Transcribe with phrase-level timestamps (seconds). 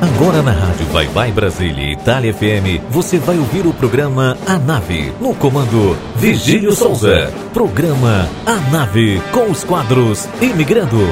[0.00, 4.56] Agora na Rádio Vai Vai Brasília e Itália FM, você vai ouvir o programa A
[4.56, 7.32] Nave, no comando Vigílio Souza.
[7.52, 11.08] Programa A Nave, com os quadros Imigrando,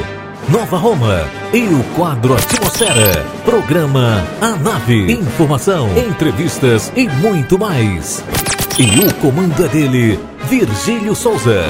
[0.48, 3.24] Nova Roma e o quadro Atmosfera.
[3.44, 8.22] Programa A Nave, informação, entrevistas e muito mais.
[8.78, 11.64] E o comando é dele, Virgílio Souza.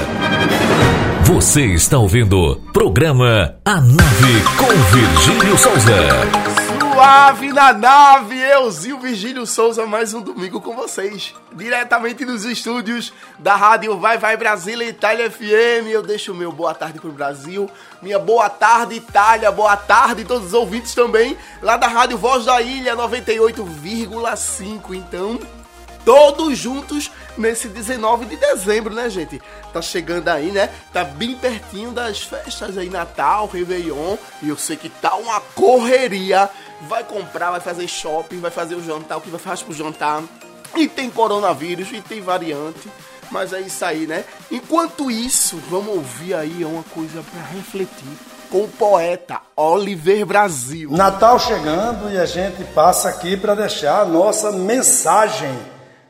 [1.24, 6.55] Você está ouvindo programa A Nave com Virgílio Souza.
[7.06, 11.32] Suave na nave, euzinho Virgílio Souza, mais um domingo com vocês.
[11.52, 15.86] Diretamente nos estúdios da rádio Vai Vai Brasília Itália FM.
[15.88, 17.70] Eu deixo o meu boa tarde pro Brasil,
[18.02, 22.60] minha boa tarde Itália, boa tarde todos os ouvintes também, lá da rádio Voz da
[22.60, 24.92] Ilha 98,5.
[24.92, 25.38] Então,
[26.04, 29.40] todos juntos nesse 19 de dezembro, né, gente?
[29.72, 30.70] Tá chegando aí, né?
[30.92, 36.50] Tá bem pertinho das festas aí, Natal, Réveillon, e eu sei que tá uma correria.
[36.82, 40.22] Vai comprar, vai fazer shopping, vai fazer o jantar, o que vai fazer pro jantar.
[40.74, 42.90] E tem coronavírus, e tem variante.
[43.30, 44.24] Mas é isso aí, né?
[44.50, 48.16] Enquanto isso, vamos ouvir aí uma coisa para refletir
[48.50, 50.90] com o poeta Oliver Brasil.
[50.90, 55.52] Natal chegando e a gente passa aqui para deixar a nossa mensagem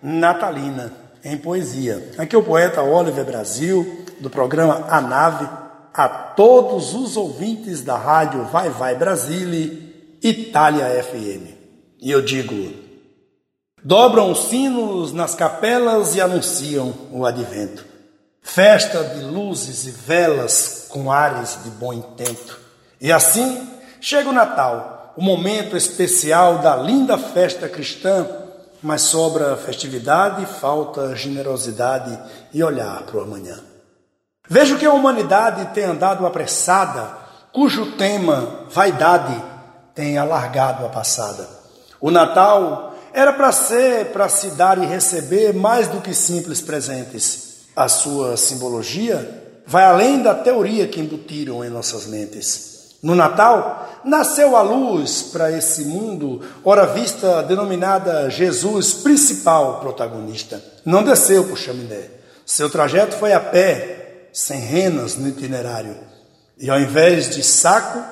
[0.03, 0.93] natalina
[1.25, 2.12] em poesia.
[2.19, 5.49] Aqui é o poeta Oliver Brasil, do programa A Nave,
[5.93, 9.86] a todos os ouvintes da rádio Vai Vai Brasília,
[10.22, 11.55] Itália FM.
[12.00, 12.72] E eu digo:
[13.83, 17.84] dobram os sinos nas capelas e anunciam o advento.
[18.42, 22.59] Festa de luzes e velas com ares de bom intento.
[23.00, 23.69] E assim
[24.00, 28.44] chega o Natal, o momento especial da linda festa cristã
[28.83, 32.17] mas sobra festividade, falta generosidade
[32.53, 33.59] e olhar para o amanhã.
[34.48, 37.19] Vejo que a humanidade tem andado apressada,
[37.53, 39.34] cujo tema, vaidade,
[39.97, 41.49] tem alargado a passada.
[41.99, 47.65] O Natal era para ser, para se dar e receber mais do que simples presentes.
[47.75, 52.97] A sua simbologia vai além da teoria que embutiram em nossas mentes.
[53.03, 60.62] No Natal, nasceu a luz para esse mundo, ora vista denominada Jesus, principal protagonista.
[60.85, 62.11] Não desceu por chaminé.
[62.45, 65.97] Seu trajeto foi a pé, sem renas no itinerário.
[66.59, 68.03] E ao invés de saco,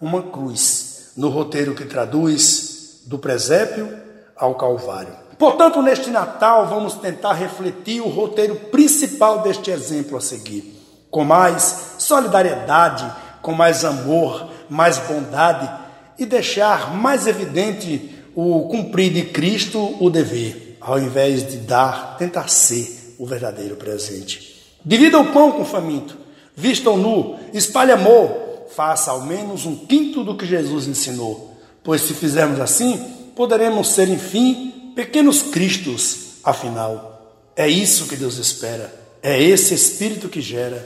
[0.00, 3.88] uma cruz, no roteiro que traduz do presépio
[4.36, 5.14] ao Calvário.
[5.38, 10.80] Portanto, neste Natal, vamos tentar refletir o roteiro principal deste exemplo a seguir,
[11.10, 13.04] com mais solidariedade
[13.44, 15.70] com mais amor, mais bondade
[16.18, 22.48] e deixar mais evidente o cumprir de Cristo o dever, ao invés de dar, tentar
[22.48, 24.74] ser o verdadeiro presente.
[24.82, 26.16] Divida o pão com o faminto,
[26.56, 28.30] vista o nu, espalhe amor,
[28.74, 32.98] faça ao menos um quinto do que Jesus ensinou, pois se fizermos assim,
[33.36, 37.36] poderemos ser, enfim, pequenos cristos, afinal.
[37.56, 38.92] É isso que Deus espera,
[39.22, 40.84] é esse espírito que gera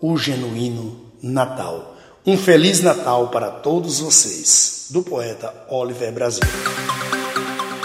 [0.00, 1.96] o genuíno Natal.
[2.26, 6.42] Um Feliz Natal para todos vocês, do poeta Oliver Brasil.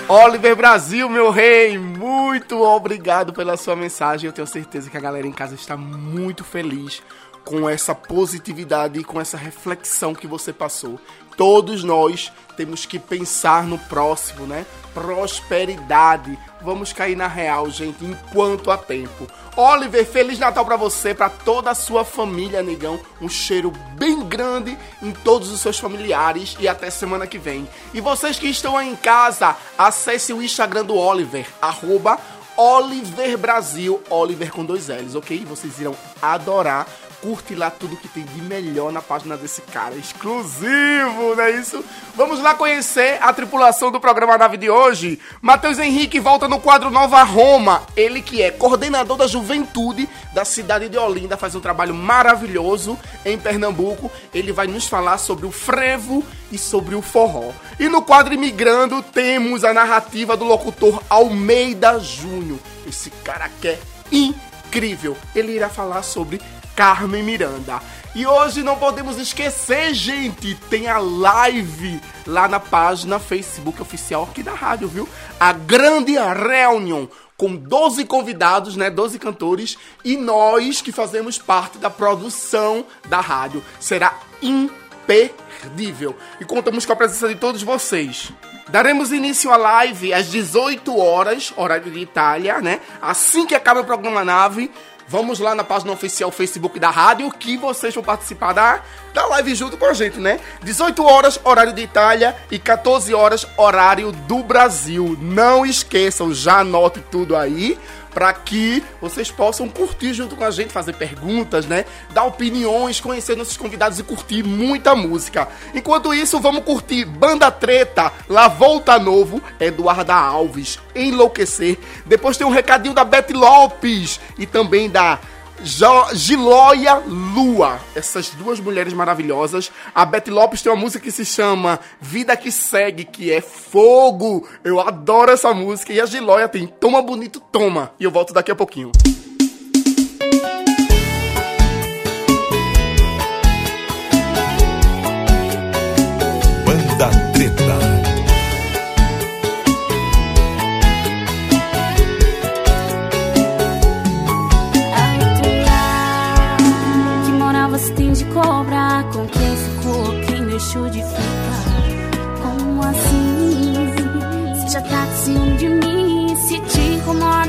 [0.07, 4.27] Oliver Brasil, meu rei, muito obrigado pela sua mensagem.
[4.27, 7.01] Eu tenho certeza que a galera em casa está muito feliz
[7.49, 10.99] com essa positividade e com essa reflexão que você passou.
[11.35, 14.67] Todos nós temos que pensar no próximo, né?
[14.93, 16.37] Prosperidade.
[16.61, 19.25] Vamos cair na real, gente, enquanto há tempo.
[19.57, 22.99] Oliver, Feliz Natal para você, para toda a sua família, negão.
[23.19, 27.67] Um cheiro bem grande em todos os seus familiares e até semana que vem.
[27.95, 32.19] E vocês que estão aí em casa, acesse o Instagram do Oliver, arroba
[32.55, 35.43] Oliver Brasil, Oliver com dois L's, ok?
[35.45, 36.85] Vocês irão adorar
[37.21, 39.95] curte lá tudo que tem de melhor na página desse cara.
[39.95, 41.83] Exclusivo, não é isso?
[42.15, 45.19] Vamos lá conhecer a tripulação do programa Nave de hoje.
[45.41, 47.83] Matheus Henrique volta no quadro Nova Roma.
[47.95, 53.37] Ele que é coordenador da juventude da cidade de Olinda, faz um trabalho maravilhoso em
[53.37, 54.11] Pernambuco.
[54.33, 57.51] Ele vai nos falar sobre o frevo e sobre o forró.
[57.79, 62.59] E no quadro Imigrando temos a narrativa do locutor Almeida Júnior.
[62.87, 63.79] Esse cara que é
[64.11, 65.17] incrível.
[65.35, 66.39] Ele irá falar sobre
[66.75, 67.81] Carmen Miranda.
[68.15, 74.41] E hoje não podemos esquecer, gente, tem a live lá na página Facebook oficial aqui
[74.41, 75.07] da rádio, viu?
[75.39, 77.07] A grande reunião
[77.37, 83.63] com 12 convidados, né, 12 cantores e nós que fazemos parte da produção da rádio.
[83.79, 86.15] Será imperdível.
[86.41, 88.33] E contamos com a presença de todos vocês.
[88.69, 92.81] Daremos início à live às 18 horas, horário de Itália, né?
[93.01, 94.69] Assim que acaba o programa Nave,
[95.09, 99.55] Vamos lá na página oficial Facebook da rádio que vocês vão participar da, da live
[99.55, 100.39] junto com a gente, né?
[100.61, 105.17] 18 horas, horário de Itália e 14 horas, horário do Brasil.
[105.19, 107.75] Não esqueçam, já anote tudo aí
[108.13, 111.85] para que vocês possam curtir junto com a gente, fazer perguntas, né?
[112.11, 115.47] Dar opiniões, conhecer nossos convidados e curtir muita música.
[115.73, 121.77] Enquanto isso, vamos curtir Banda Treta, La Volta Novo, Eduarda Alves, Enlouquecer.
[122.05, 125.19] Depois tem um recadinho da Beth Lopes e também da
[125.63, 127.79] Gilóia Lua.
[127.95, 129.71] Essas duas mulheres maravilhosas.
[129.93, 134.47] A Beth Lopes tem uma música que se chama Vida que Segue, que é fogo.
[134.63, 135.91] Eu adoro essa música.
[135.93, 137.91] E a Gilóia tem Toma Bonito Toma.
[137.99, 138.91] E eu volto daqui a pouquinho.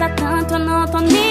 [0.00, 1.29] agrada tanto a monotonia.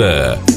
[0.00, 0.49] Souza.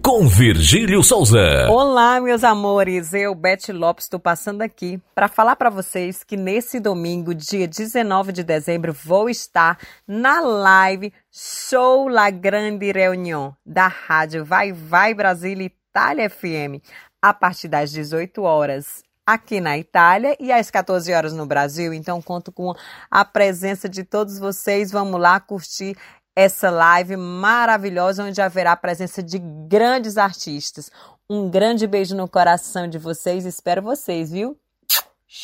[0.00, 1.68] Com Virgílio Souza.
[1.68, 3.12] Olá, meus amores.
[3.12, 8.30] Eu, Beth Lopes, estou passando aqui para falar para vocês que nesse domingo, dia 19
[8.30, 15.60] de dezembro, vou estar na live Show La Grande Reunião da rádio Vai Vai Brasil
[15.60, 16.80] Itália FM,
[17.20, 21.92] a partir das 18 horas aqui na Itália e às 14 horas no Brasil.
[21.92, 22.72] Então, conto com
[23.10, 24.92] a presença de todos vocês.
[24.92, 25.96] Vamos lá curtir
[26.36, 30.90] essa live maravilhosa, onde haverá a presença de grandes artistas.
[31.28, 33.46] Um grande beijo no coração de vocês.
[33.46, 34.54] Espero vocês, viu?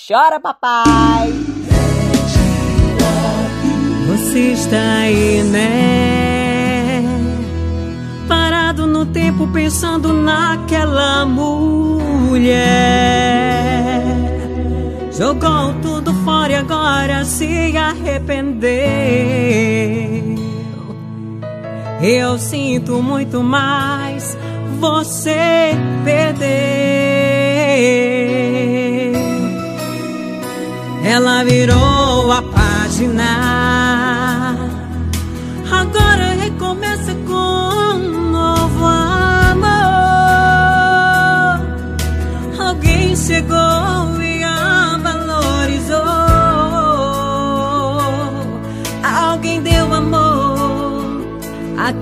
[0.06, 1.32] Chora, papai!
[4.06, 7.02] Você está aí, né?
[8.28, 12.62] Parado no tempo pensando naquela mulher.
[15.11, 18.72] Jogou tudo fora e agora se arrependeu.
[22.02, 24.37] Eu sinto muito mais,
[24.80, 25.71] você
[26.04, 26.50] perdeu.
[31.04, 33.23] Ela virou a página.
[35.71, 37.14] Agora recomeça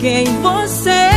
[0.01, 1.10] quem você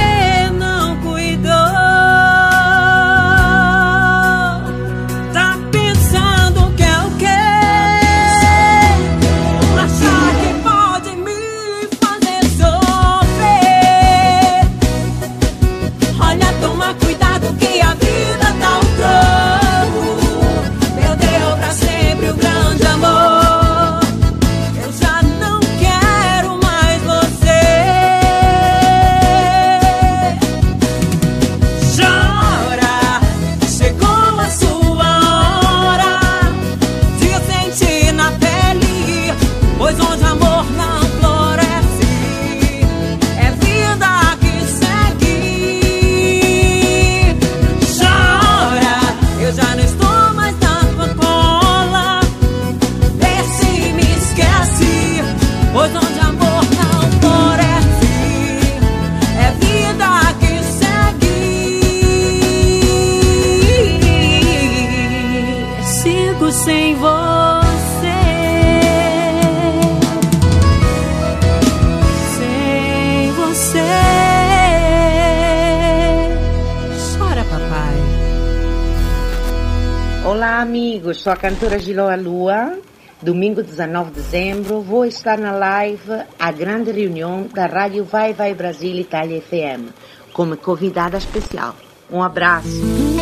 [80.94, 81.22] amigos.
[81.22, 82.78] Sou a cantora Giloa Lua.
[83.20, 88.54] Domingo 19 de dezembro vou estar na live A Grande Reunião da Rádio Vai Vai
[88.54, 89.92] Brasil Itália FM
[90.32, 91.76] como convidada especial.
[92.12, 93.13] Um abraço.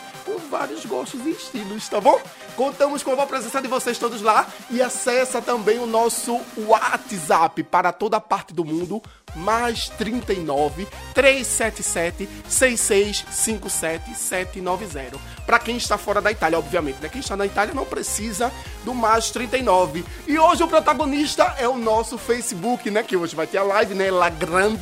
[0.52, 2.20] vários gostos e estilos, tá bom?
[2.54, 7.90] Contamos com a presença de vocês todos lá e acessa também o nosso WhatsApp para
[7.90, 9.02] toda a parte do mundo,
[9.34, 15.18] mais 39 377 6657 790.
[15.46, 17.08] Para quem está fora da Itália, obviamente, né?
[17.08, 18.52] Quem está na Itália não precisa
[18.84, 20.04] do mais 39.
[20.26, 23.02] E hoje o protagonista é o nosso Facebook, né?
[23.02, 24.10] Que hoje vai ter a live, né?
[24.10, 24.80] La Grande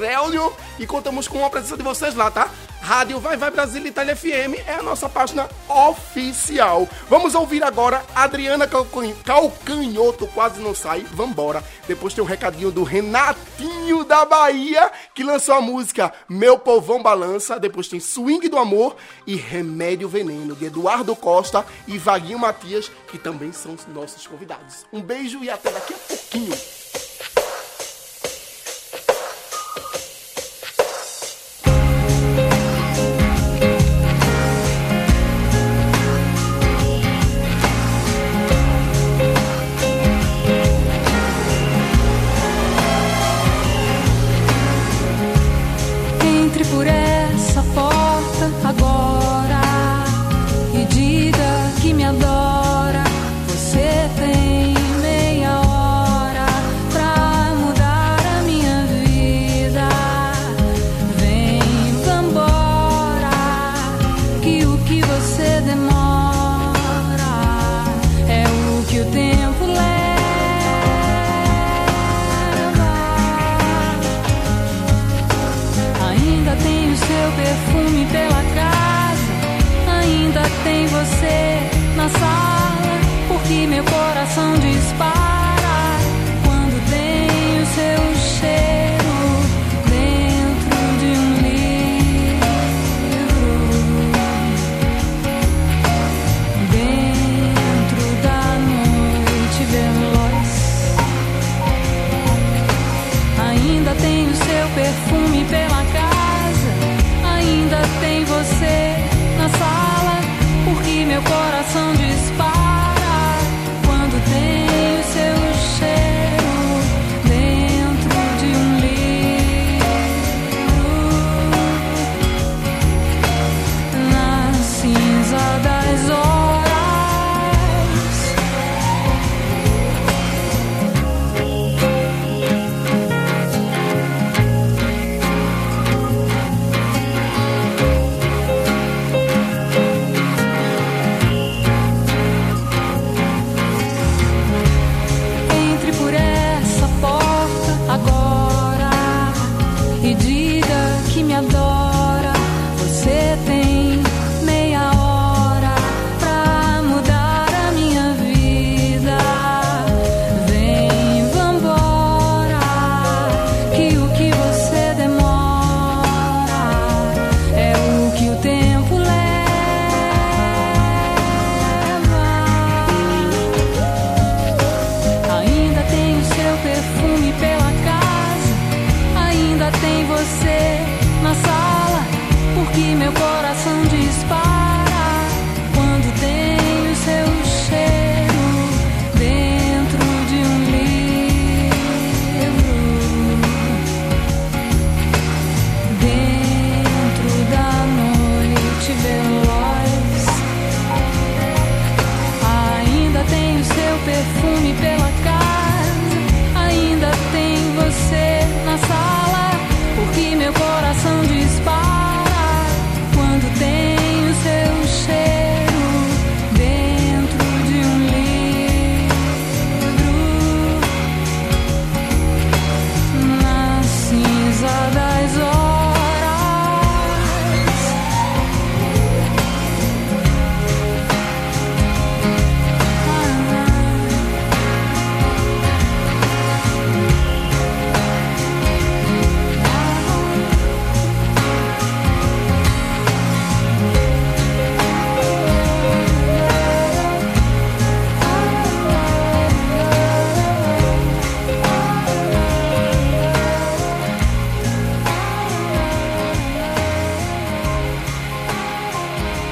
[0.00, 0.50] Reunion.
[0.78, 2.48] E contamos com a presença de vocês lá, tá?
[2.80, 6.88] Rádio Vai Vai Brasil Itália FM é a nossa página oficial.
[7.10, 11.62] Vamos ouvir agora Adriana Calcan- Calcanhoto, quase não sai, vambora.
[11.88, 17.58] Depois tem um recadinho do Renatinho da Bahia, que lançou a música Meu Povão Balança.
[17.58, 18.96] Depois tem Swing do Amor
[19.26, 24.86] e Remédio Veneno, de Eduardo Costa e Vaguinho Matias, que também são os nossos convidados.
[24.92, 26.77] Um beijo e até daqui a pouquinho.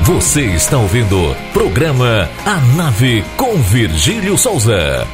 [0.07, 1.16] Você está ouvindo
[1.53, 5.05] programa A Nave com Virgílio Souza.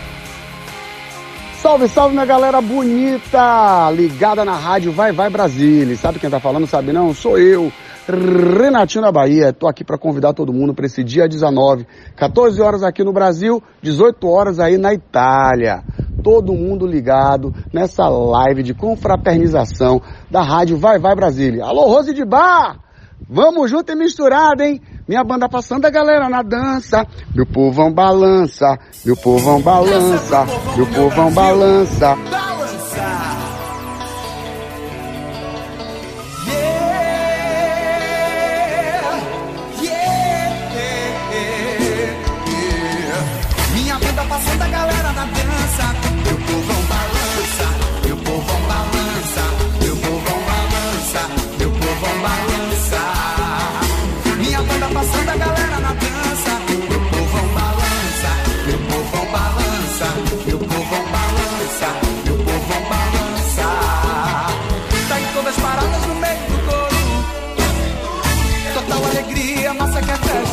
[1.62, 5.96] Salve, salve minha galera bonita, ligada na rádio Vai Vai Brasília.
[5.96, 6.66] Sabe quem tá falando?
[6.66, 7.14] Sabe não?
[7.14, 7.72] Sou eu,
[8.06, 9.50] Renatinho da Bahia.
[9.50, 13.62] Tô aqui para convidar todo mundo para esse dia 19, 14 horas aqui no Brasil,
[13.80, 15.82] 18 horas aí na Itália
[16.22, 21.64] todo mundo ligado nessa live de confraternização da rádio Vai Vai Brasília.
[21.64, 22.91] Alô, Rose de Bar!
[23.28, 24.80] Vamos junto e misturado, hein?
[25.08, 27.06] Minha banda passando a galera na dança.
[27.34, 32.14] Meu povão balança, meu povão balança, meu povão balança.
[32.30, 33.31] Balança.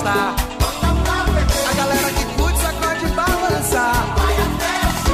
[0.10, 0.36] cantar.
[1.70, 3.92] A galera que curte sacode e balança.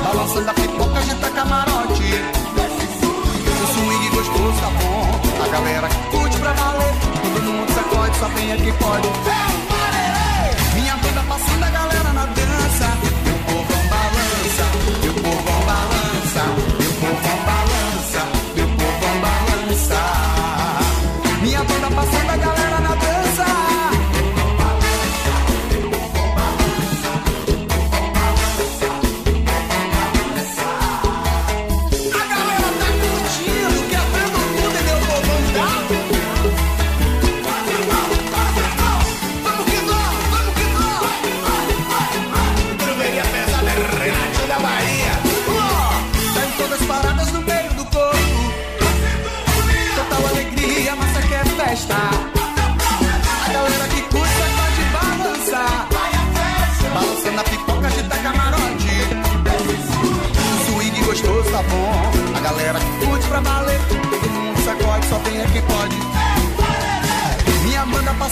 [0.03, 2.23] Balançando a pipoca, agita tá camarote.
[3.61, 5.43] O swing gostoso tá bom.
[5.43, 6.93] A galera que curte pra valer.
[7.33, 9.44] Todo mundo sacode, só tem aqui pode.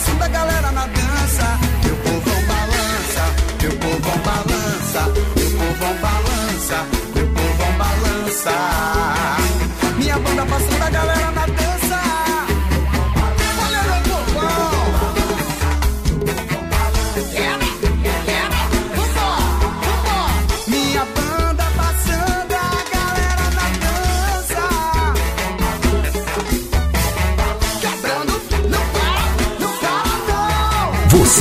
[0.04, 1.03] coração da galera na.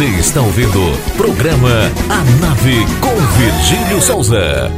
[0.04, 1.70] Você está ouvindo o programa
[2.10, 4.70] A Nave com Virgílio Souza.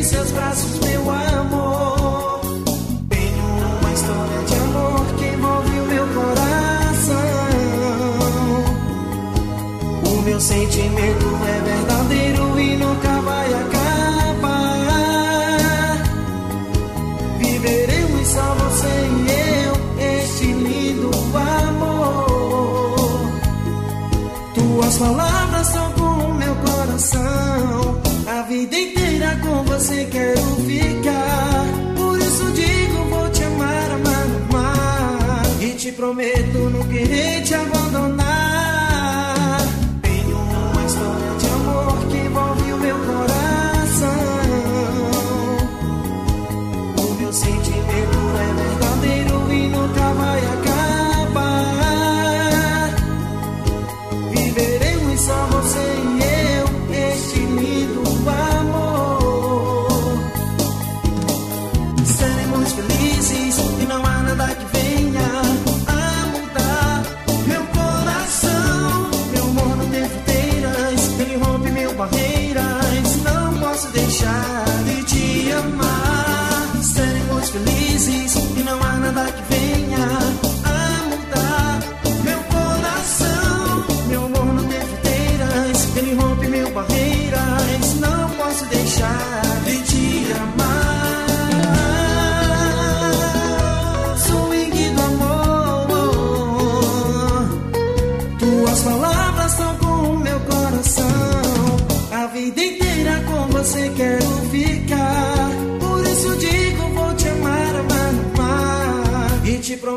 [0.00, 0.79] em seus braços.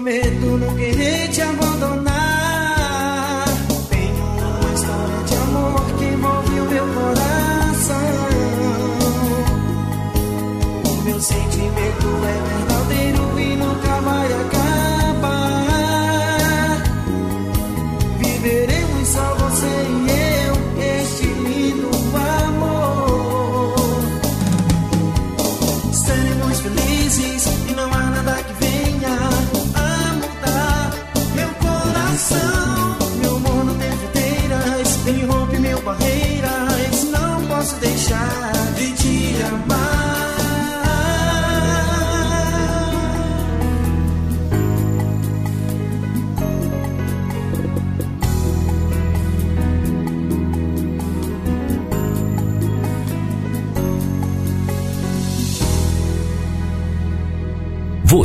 [0.04, 1.93] めどのけへちゃんぼど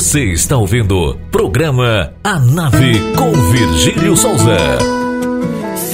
[0.09, 4.57] Você está ouvindo programa A Nave com Virgílio Souza.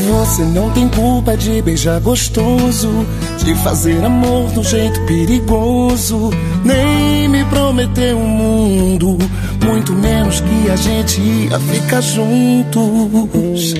[0.07, 3.05] Você não tem culpa de beijar gostoso,
[3.39, 6.31] de fazer amor do jeito perigoso,
[6.65, 9.19] nem me prometer um mundo,
[9.65, 13.75] muito menos que a gente ia ficar juntos.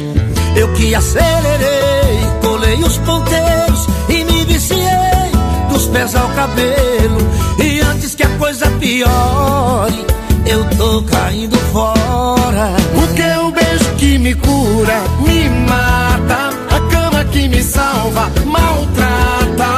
[0.57, 5.31] Eu que acelerei, colei os ponteiros e me viciei
[5.71, 7.19] dos pés ao cabelo.
[7.63, 9.94] E antes que a coisa piore,
[10.47, 12.77] eu tô caindo fora.
[12.95, 19.71] Porque o beijo que me cura, me mata, a cama que me salva, maltrata.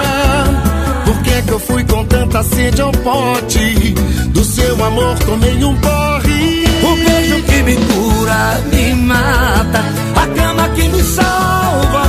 [1.04, 3.94] Por que que eu fui com tanta sede ao pote?
[4.30, 6.64] Do seu amor tomei um porre.
[6.82, 9.84] O beijo que me cura, me mata,
[10.16, 12.05] a cama que me salva,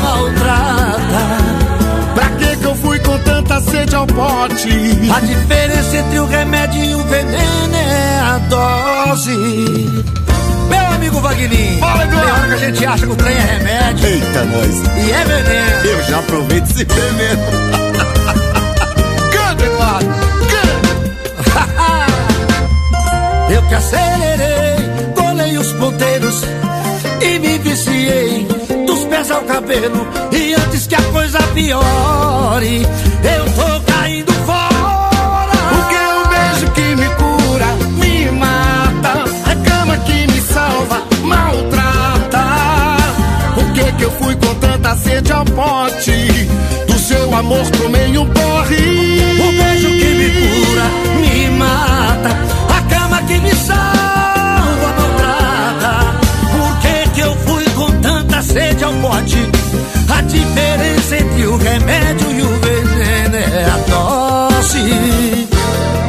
[3.58, 4.70] tanta sede ao pote?
[5.13, 9.36] A diferença entre o remédio e o veneno é a dose.
[10.70, 14.06] Meu amigo Vagninho, Fala, tem hora que a gente acha que o trem é remédio
[14.06, 14.76] Eita, nós.
[14.98, 15.86] e é veneno.
[15.86, 17.43] Eu já aproveito esse veneno.
[19.32, 20.08] Canta, Eduardo!
[23.54, 26.43] Eu que acelerei, colei os ponteiros
[27.22, 28.57] e me viciei
[29.17, 30.08] pés ao cabelo.
[30.32, 32.82] E antes que a coisa piore,
[33.36, 35.58] eu tô caindo fora.
[35.71, 39.13] Porque o beijo que me cura, me mata,
[39.51, 42.45] a cama que me salva, maltrata.
[43.56, 46.27] Por que que eu fui com tanta sede ao pote?
[46.88, 48.77] Do seu amor tomei um porre.
[49.41, 50.86] O beijo que me cura,
[51.21, 52.30] me mata,
[52.77, 53.96] a cama que me salva,
[58.47, 59.38] sede ao pote?
[60.10, 64.79] A diferença entre o remédio e o veneno é a dose.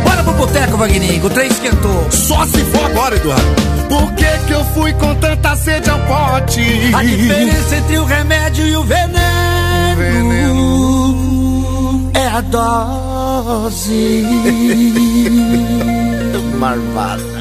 [0.05, 2.07] Bora pro boteco, Vagninho, o trem esquentou.
[2.11, 3.45] Só se for agora, Eduardo.
[3.89, 6.93] Por que que eu fui com tanta sede ao pote?
[6.95, 9.09] A diferença entre o remédio e o veneno,
[12.15, 14.25] é a dose.
[16.59, 17.38] Marvada.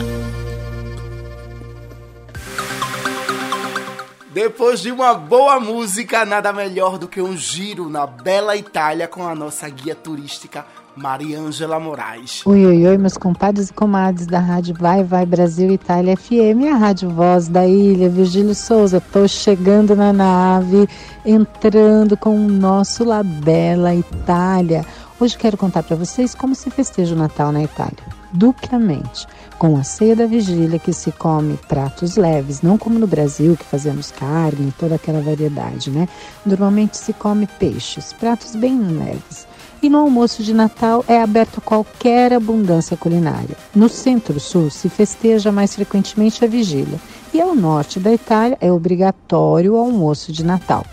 [4.37, 9.27] Depois de uma boa música, nada melhor do que um giro na bela Itália com
[9.27, 10.63] a nossa guia turística
[10.95, 12.45] Mariângela Moraes.
[12.45, 16.77] Oi, oi, oi, meus compadres e comadres da Rádio Vai Vai Brasil Itália FM, a
[16.77, 19.01] Rádio Voz da Ilha, Virgílio Souza.
[19.01, 20.87] Tô chegando na nave,
[21.25, 24.85] entrando com o nosso La Bella Itália.
[25.19, 28.03] Hoje quero contar para vocês como se festeja o Natal na Itália.
[28.31, 29.25] Duplamente,
[29.57, 33.65] com a ceia da vigília que se come pratos leves, não como no Brasil que
[33.65, 36.07] fazemos carne, toda aquela variedade, né?
[36.45, 39.47] Normalmente se come peixes, pratos bem leves.
[39.81, 43.55] E no almoço de Natal é aberto qualquer abundância culinária.
[43.75, 46.99] No centro-sul se festeja mais frequentemente a vigília
[47.33, 50.85] e ao norte da Itália é obrigatório o almoço de Natal.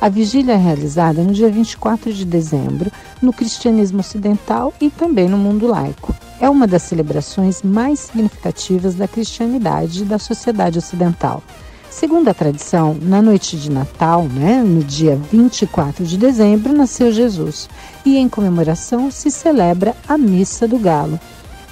[0.00, 2.90] A vigília é realizada no dia 24 de dezembro
[3.22, 6.14] no cristianismo ocidental e também no mundo laico.
[6.40, 11.42] É uma das celebrações mais significativas da cristianidade e da sociedade ocidental.
[11.90, 17.68] Segundo a tradição, na noite de Natal, né, no dia 24 de dezembro, nasceu Jesus
[18.04, 21.20] e, em comemoração, se celebra a Missa do Galo.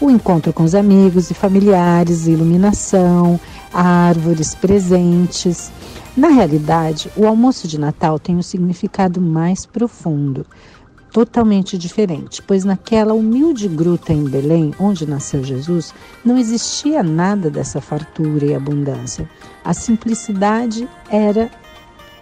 [0.00, 3.38] O encontro com os amigos e familiares, iluminação,
[3.74, 5.72] árvores, presentes.
[6.16, 10.46] Na realidade, o almoço de Natal tem um significado mais profundo,
[11.12, 15.94] totalmente diferente, pois naquela humilde gruta em Belém, onde nasceu Jesus,
[16.24, 19.28] não existia nada dessa fartura e abundância.
[19.62, 21.50] A simplicidade era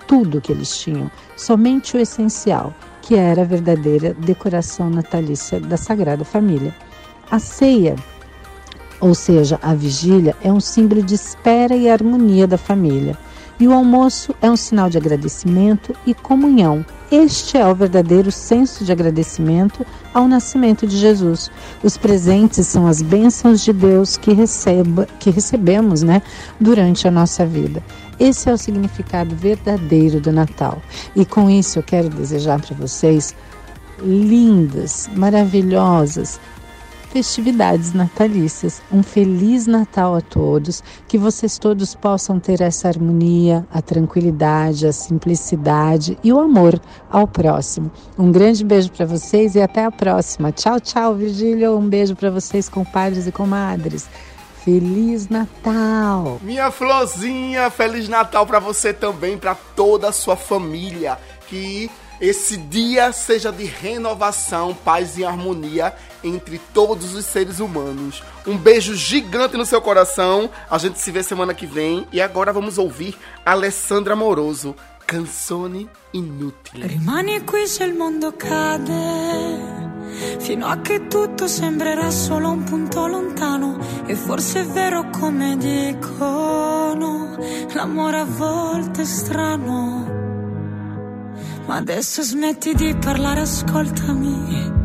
[0.08, 6.24] tudo que eles tinham, somente o essencial, que era a verdadeira decoração natalícia da Sagrada
[6.24, 6.74] Família.
[7.30, 7.94] A ceia
[9.00, 13.16] Ou seja, a vigília é um símbolo de espera e harmonia da família.
[13.60, 16.84] E o almoço é um sinal de agradecimento e comunhão.
[17.12, 21.50] Este é o verdadeiro senso de agradecimento ao nascimento de Jesus.
[21.82, 26.22] Os presentes são as bênçãos de Deus que, receba, que recebemos né,
[26.58, 27.82] durante a nossa vida.
[28.18, 30.80] Esse é o significado verdadeiro do Natal.
[31.14, 33.34] E com isso eu quero desejar para vocês
[34.02, 36.40] lindas, maravilhosas
[37.10, 38.80] festividades natalícias.
[38.90, 44.92] Um feliz Natal a todos, que vocês todos possam ter essa harmonia, a tranquilidade, a
[44.92, 47.90] simplicidade e o amor ao próximo.
[48.18, 50.52] Um grande beijo para vocês e até a próxima.
[50.52, 51.76] Tchau, tchau, Virgílio.
[51.76, 54.08] Um beijo para vocês, compadres e comadres.
[54.64, 56.38] Feliz Natal!
[56.42, 61.18] Minha florzinha, Feliz Natal para você também, para toda a sua família.
[61.48, 61.90] Que
[62.20, 68.22] esse dia seja de renovação, paz e harmonia entre todos os seres humanos.
[68.46, 70.50] Um beijo gigante no seu coração.
[70.70, 72.06] A gente se vê semana que vem.
[72.12, 76.86] E agora vamos ouvir Alessandra Moroso, Canzone Inutile.
[76.86, 78.92] Rimani qui se il mondo cade,
[80.40, 83.78] fino a che tutto sembrerà solo un punto lontano.
[84.06, 87.36] E forse è vero come dicono,
[87.72, 90.19] l'amore a volte è strano.
[91.66, 94.78] Ma adesso smetti di parlare, ascoltami.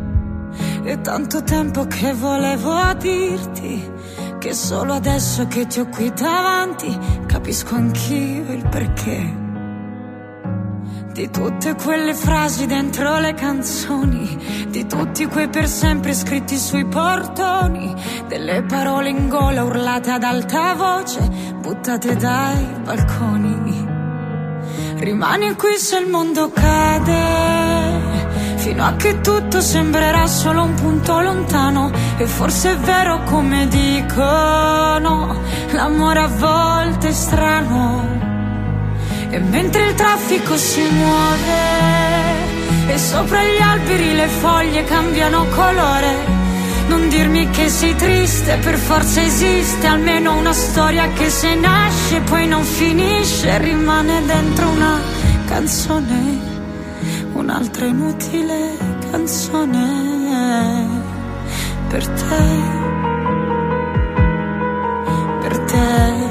[0.84, 3.92] È tanto tempo che volevo dirti
[4.38, 6.96] che solo adesso che ti ho qui davanti
[7.26, 9.44] capisco anch'io il perché.
[11.12, 17.94] Di tutte quelle frasi dentro le canzoni, di tutti quei per sempre scritti sui portoni,
[18.28, 21.20] delle parole in gola urlate ad alta voce,
[21.60, 23.85] buttate dai balconi.
[24.98, 27.12] Rimani qui se il mondo cade,
[28.56, 31.90] fino a che tutto sembrerà solo un punto lontano.
[32.16, 35.38] E forse è vero come dicono,
[35.72, 38.04] l'amore a volte è strano.
[39.28, 41.74] E mentre il traffico si muove,
[42.88, 46.35] e sopra gli alberi le foglie cambiano colore.
[46.88, 52.46] Non dirmi che sei triste, per forza esiste almeno una storia che se nasce poi
[52.46, 55.00] non finisce, rimane dentro una
[55.46, 56.38] canzone,
[57.32, 58.76] un'altra inutile
[59.10, 60.86] canzone
[61.88, 62.44] per te,
[65.40, 66.24] per te.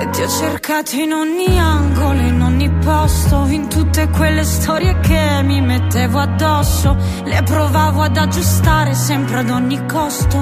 [0.00, 2.37] E ti ho cercato in ogni angolo, in
[2.68, 6.96] ogni posto, in tutte quelle storie che mi mettevo addosso.
[7.24, 10.38] Le provavo ad aggiustare sempre ad ogni costo,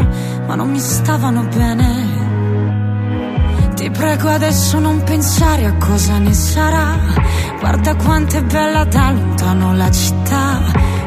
[0.47, 2.24] ma non mi stavano bene.
[3.74, 6.99] Ti prego adesso non pensare a cosa ne sarà.
[7.61, 10.61] Guarda quanto è bella da lontano la città,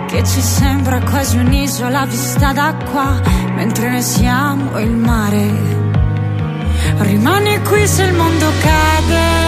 [0.07, 3.19] che ci sembra quasi un'isola vista da qua,
[3.55, 5.87] mentre noi siamo il mare.
[6.99, 9.38] Rimani qui se il mondo cade,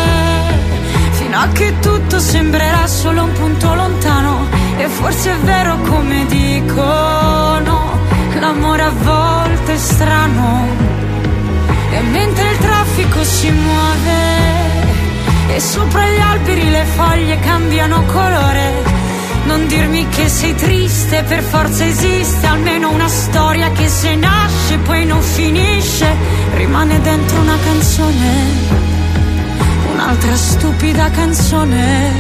[1.32, 4.48] fino a che tutto sembrerà solo un punto lontano.
[4.78, 7.98] E forse è vero come dicono,
[8.38, 10.68] l'amore a volte è strano.
[11.92, 19.00] E mentre il traffico si muove, e sopra gli alberi le foglie cambiano colore.
[19.46, 25.06] Non dirmi che sei triste, per forza esiste almeno una storia che se nasce poi
[25.06, 26.14] non finisce,
[26.56, 29.01] rimane dentro una canzone,
[30.02, 32.12] un'altra stupida canzone.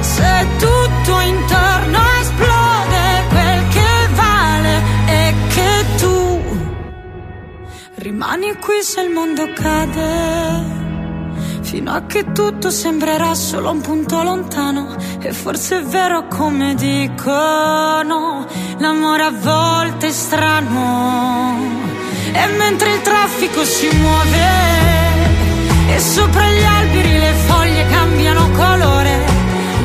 [0.00, 6.42] Se tutto intorno esplode, quel che vale è che tu
[7.96, 10.74] rimani qui se il mondo cade.
[11.62, 18.46] Fino a che tutto sembrerà solo un punto lontano E forse è vero come dicono
[18.78, 21.58] L'amore a volte è strano
[22.32, 25.05] E mentre il traffico si muove
[25.88, 29.24] E sopra gli alberi le foglie cambiano colore.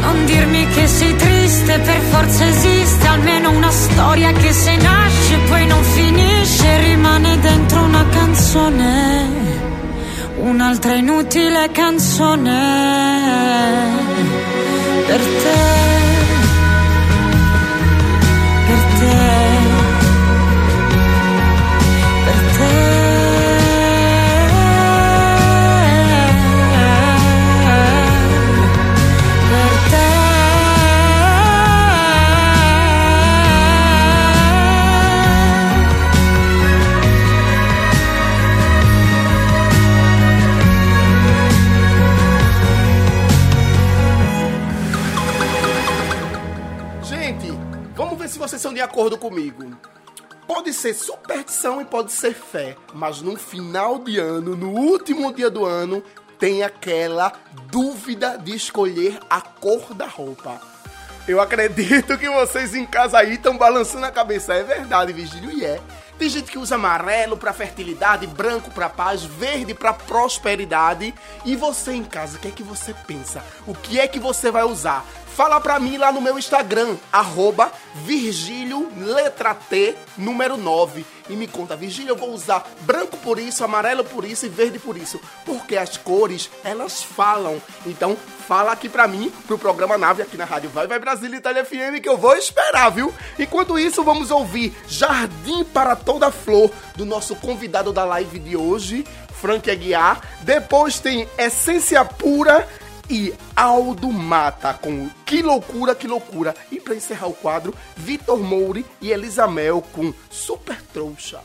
[0.02, 5.66] Non dirmi che sei triste, per forza esiste Almeno una storia che se nasce poi
[5.68, 9.30] non finisce Rimane dentro una canzone.
[10.38, 12.60] Un'altra inutile canzone.
[15.06, 15.90] Per te,
[50.82, 55.63] ser superstição e pode ser fé, mas no final de ano, no último dia do
[55.63, 56.03] ano,
[56.39, 57.32] tem aquela
[57.69, 60.59] dúvida de escolher a cor da roupa.
[61.27, 64.55] Eu acredito que vocês em casa aí estão balançando a cabeça.
[64.55, 65.79] É verdade, Vigílio, e é.
[66.17, 71.13] Tem gente que usa amarelo para fertilidade, branco para paz, verde para prosperidade.
[71.45, 73.43] E você em casa, o que é que você pensa?
[73.67, 75.05] O que é que você vai usar?
[75.36, 81.05] Fala pra mim lá no meu Instagram, arroba Virgílio letra T, número 9.
[81.29, 84.77] E me conta, Virgílio, eu vou usar branco por isso, amarelo por isso e verde
[84.77, 85.19] por isso.
[85.45, 87.61] Porque as cores, elas falam.
[87.86, 88.17] Então,
[88.47, 92.01] fala aqui pra mim, pro programa Nave aqui na Rádio Vai Vai Brasília Itália FM,
[92.03, 93.13] que eu vou esperar, viu?
[93.39, 99.05] Enquanto isso, vamos ouvir Jardim para Toda Flor, do nosso convidado da live de hoje,
[99.39, 100.21] Frank Aguiar.
[100.41, 102.67] Depois tem Essência Pura
[103.12, 106.55] e Aldo Mata com Que Loucura, Que Loucura.
[106.72, 111.41] E para encerrar o quadro, Vitor Moure e Elisa Mel com Super Trouxa.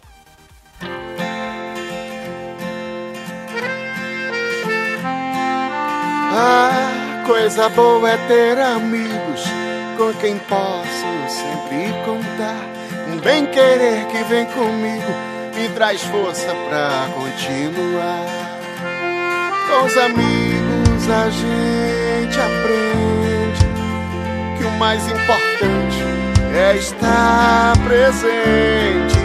[6.38, 9.42] Ah, coisa boa é ter amigos
[9.96, 12.62] com quem posso sempre contar.
[13.12, 15.12] Um bem querer que vem comigo
[15.56, 18.26] me traz força pra continuar.
[19.68, 20.55] Com os amigos
[21.08, 23.66] a gente aprende
[24.58, 26.04] que o mais importante
[26.52, 29.16] é estar presente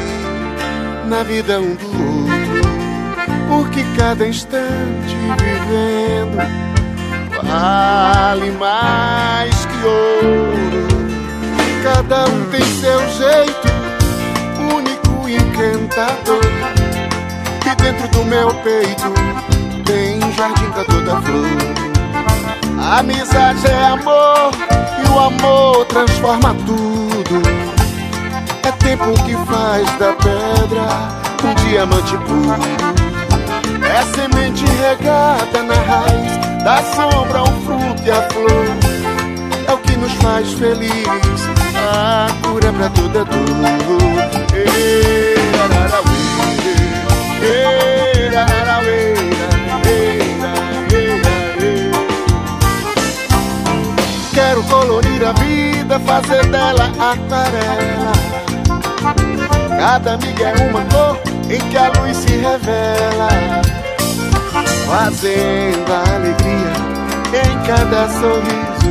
[1.07, 2.69] na vida um do outro,
[3.49, 6.37] porque cada instante vivendo
[7.43, 10.87] vale mais que ouro.
[11.83, 13.67] Cada um tem seu jeito
[14.75, 16.45] único e encantador.
[17.65, 19.70] E dentro do meu peito
[20.31, 21.45] jardim pra toda flor.
[22.79, 24.51] A amizade é amor
[25.03, 27.41] e o amor transforma tudo.
[28.63, 32.61] É tempo que faz da pedra um diamante puro.
[33.83, 38.65] É semente regada na raiz, da sombra um fruto e a flor.
[39.67, 41.07] É o que nos faz feliz,
[41.77, 43.41] a cura pra toda dor.
[44.53, 46.15] Ê, ararauê,
[47.43, 48.10] ê,
[54.41, 58.11] Quero colorir a vida, fazer dela aquarela.
[59.77, 63.29] Cada amiga é uma cor em que a luz se revela,
[64.89, 66.73] fazendo a alegria
[67.39, 68.89] em cada sorriso.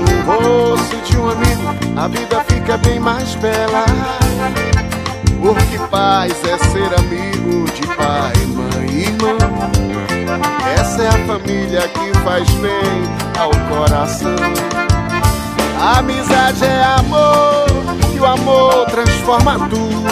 [0.00, 3.84] No rosto de um amigo, a vida fica bem mais bela.
[5.42, 9.38] Porque paz é ser amigo de pai, mãe e irmão.
[10.78, 13.04] Essa é a família que faz bem
[13.38, 14.34] ao coração.
[15.80, 17.66] A amizade é amor
[18.14, 20.04] e o amor transforma tudo.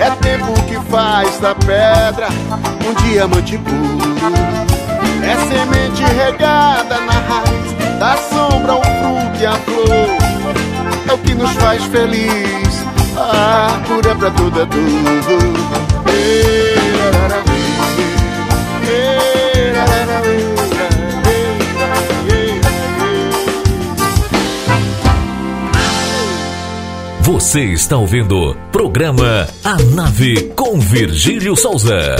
[0.00, 2.28] É tempo que faz da pedra
[2.86, 4.16] um diamante puro.
[5.22, 10.26] É semente regada na raiz, da sombra um fruto e a flor.
[11.08, 12.84] É o que nos faz feliz,
[13.18, 14.30] a cura pra
[17.08, 17.56] ararauê,
[18.88, 20.56] ê, ararauê.
[27.22, 32.16] Você está ouvindo programa A Nave com Virgílio Souza.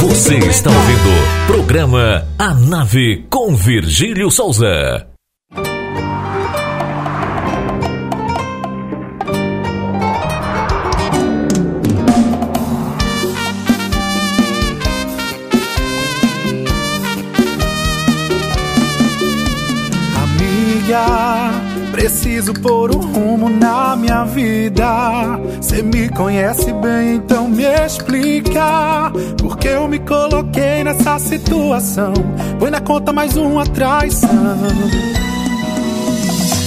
[0.00, 5.08] Você está ouvindo programa A Nave com Virgílio Souza.
[20.14, 21.50] Amiga,
[21.90, 25.39] preciso pôr um rumo na minha vida.
[25.80, 29.10] Cê me conhece bem, então me explica.
[29.38, 32.12] Porque eu me coloquei nessa situação.
[32.58, 34.28] Põe na conta mais uma traição.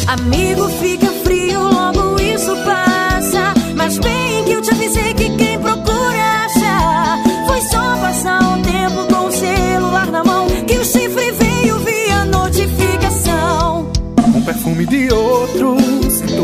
[0.07, 3.53] Amigo, fica frio, logo isso passa.
[3.76, 7.20] Mas bem que eu te avisei que quem procura acha.
[7.45, 10.47] Foi só passar um tempo com o celular na mão.
[10.66, 13.91] Que o chifre veio via notificação.
[14.36, 15.78] Um perfume de outro,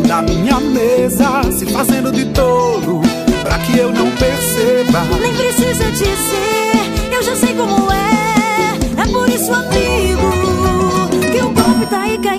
[0.10, 2.99] na minha mesa, se fazendo de tolo,
[3.43, 5.03] pra que eu não perceba.
[5.22, 9.03] Nem precisa dizer, eu já sei como é.
[9.03, 10.32] É por isso, amigo,
[11.32, 12.39] que o golpe tá aí, cai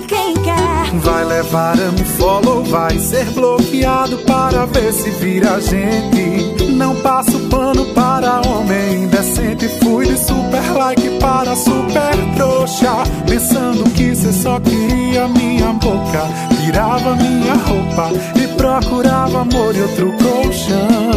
[1.41, 6.71] levar a me follow, vai ser bloqueado para ver se vira gente.
[6.71, 9.67] Não passo pano para homem indecente.
[9.79, 12.91] Fui de super like para super trouxa.
[13.27, 16.27] Pensando que cê só queria minha boca.
[16.63, 21.11] Tirava minha roupa e procurava amor e outro colchão.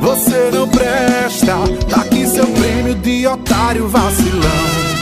[0.00, 1.54] Você não presta,
[1.88, 4.93] tá aqui seu prêmio de otário vacilão.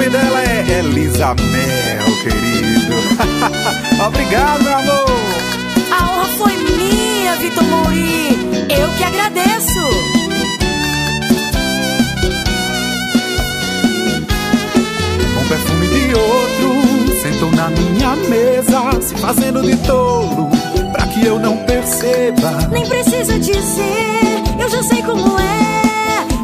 [0.00, 2.94] O nome dela é Elisa Mel, querido.
[4.06, 5.04] Obrigado, meu amor.
[5.90, 8.30] A honra foi minha, Vitor Mouri.
[8.70, 9.78] Eu que agradeço.
[15.34, 20.48] Com perfume de outro, sentou na minha mesa, se fazendo de tolo,
[20.92, 22.52] pra que eu não perceba.
[22.72, 25.82] Nem precisa dizer, eu já sei como é.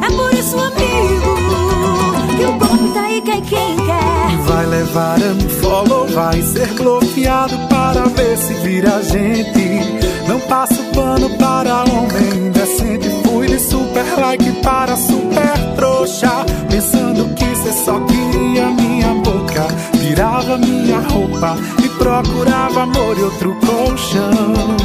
[0.07, 4.37] É por isso, amigo, que o golpe tá aí, cai quem quer.
[4.47, 10.07] Vai levar a me follow, vai ser bloqueado para ver se vira gente.
[10.29, 13.09] Não passo pano para homem indecente.
[13.25, 16.45] Fui de super like para super trouxa.
[16.71, 19.67] Pensando que cê só queria minha boca.
[20.01, 24.77] Tirava minha roupa e procurava amor e outro colchão.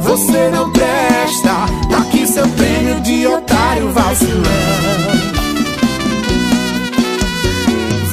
[0.00, 5.17] Você não presta, tá aqui seu prêmio de otário vacilão.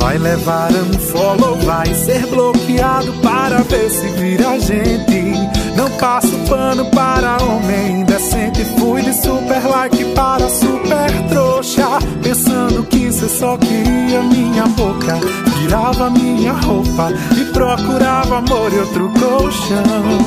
[0.06, 5.34] Vai levar um follow, vai ser bloqueado para ver se vira gente.
[5.76, 8.64] Não passo pano para homem indecente.
[8.78, 11.88] Fui de super like para super trouxa.
[12.22, 15.20] Pensando que cê só queria minha boca.
[15.58, 20.20] Tirava minha roupa e procurava amor e outro colchão.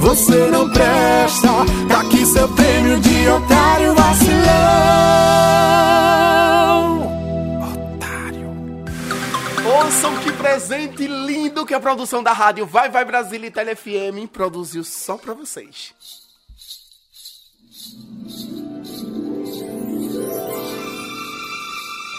[0.00, 1.48] Você não presta,
[1.86, 5.04] tá aqui seu prêmio de otário vacilão.
[9.94, 14.82] Ouçam que presente lindo que a produção da rádio Vai Vai Brasília e TeleFM produziu
[14.82, 15.94] só pra vocês.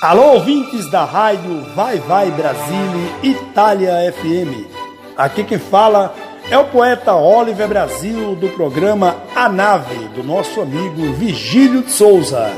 [0.02, 4.72] Alô, ouvintes da rádio Vai Vai Brasília Itália FM.
[5.18, 6.16] Aqui quem fala
[6.50, 12.54] é o poeta Oliver Brasil do programa A Nave, do nosso amigo Vigílio de Souza.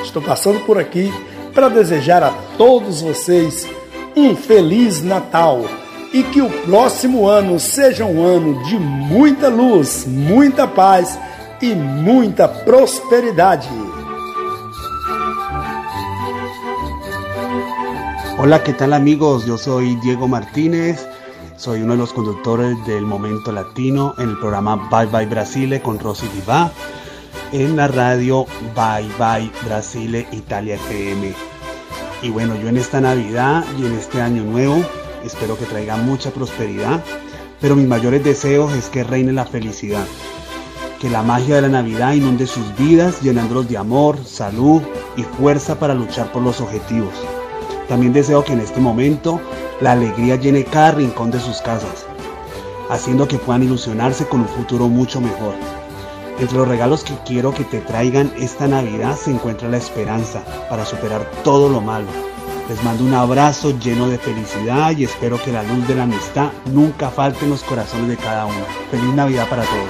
[0.00, 1.12] Estou passando por aqui
[1.52, 3.66] para desejar a todos vocês
[4.16, 5.64] um Feliz Natal
[6.12, 11.18] e que o próximo ano seja um ano de muita luz, muita paz
[11.60, 13.62] y mucha prosperidad.
[18.38, 19.44] Hola, ¿qué tal amigos?
[19.46, 21.06] Yo soy Diego Martínez,
[21.56, 25.98] soy uno de los conductores del Momento Latino en el programa Bye Bye Brasile con
[25.98, 26.70] Rosy Diva
[27.52, 31.47] en la radio Bye Bye Brasile Italia FM.
[32.22, 34.84] Y bueno, yo en esta Navidad y en este año nuevo
[35.24, 37.02] espero que traiga mucha prosperidad,
[37.60, 40.06] pero mis mayores deseos es que reine la felicidad
[40.98, 44.82] que la magia de la Navidad inunde sus vidas, llenándolos de amor, salud
[45.16, 47.12] y fuerza para luchar por los objetivos.
[47.88, 49.40] También deseo que en este momento
[49.80, 52.06] la alegría llene cada rincón de sus casas,
[52.90, 55.54] haciendo que puedan ilusionarse con un futuro mucho mejor.
[56.40, 60.84] Entre los regalos que quiero que te traigan esta Navidad se encuentra la esperanza para
[60.84, 62.06] superar todo lo malo.
[62.68, 66.50] Les mando un abrazo lleno de felicidad y espero que la luz de la amistad
[66.66, 68.64] nunca falte en los corazones de cada uno.
[68.88, 69.88] Feliz Navidad para todos.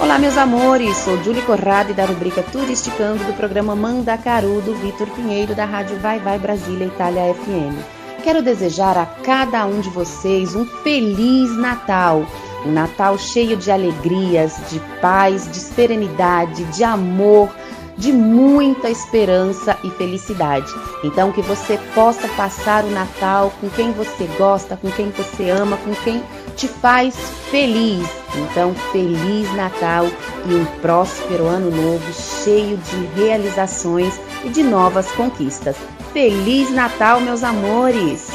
[0.00, 0.96] Olá, meus amores!
[0.96, 6.18] Sou Julie Corrado da rubrica Turisticando do programa Mandacaru do Vitor Pinheiro da Rádio Vai
[6.18, 8.01] Vai Brasília Itália FM.
[8.22, 12.24] Quero desejar a cada um de vocês um feliz Natal.
[12.64, 17.52] Um Natal cheio de alegrias, de paz, de serenidade, de amor,
[17.98, 20.72] de muita esperança e felicidade.
[21.02, 25.76] Então, que você possa passar o Natal com quem você gosta, com quem você ama,
[25.78, 26.22] com quem
[26.54, 27.16] te faz
[27.50, 28.08] feliz.
[28.36, 30.06] Então, feliz Natal
[30.46, 34.14] e um próspero ano novo cheio de realizações
[34.44, 35.76] e de novas conquistas.
[36.12, 38.28] Feliz Natal, meus amores!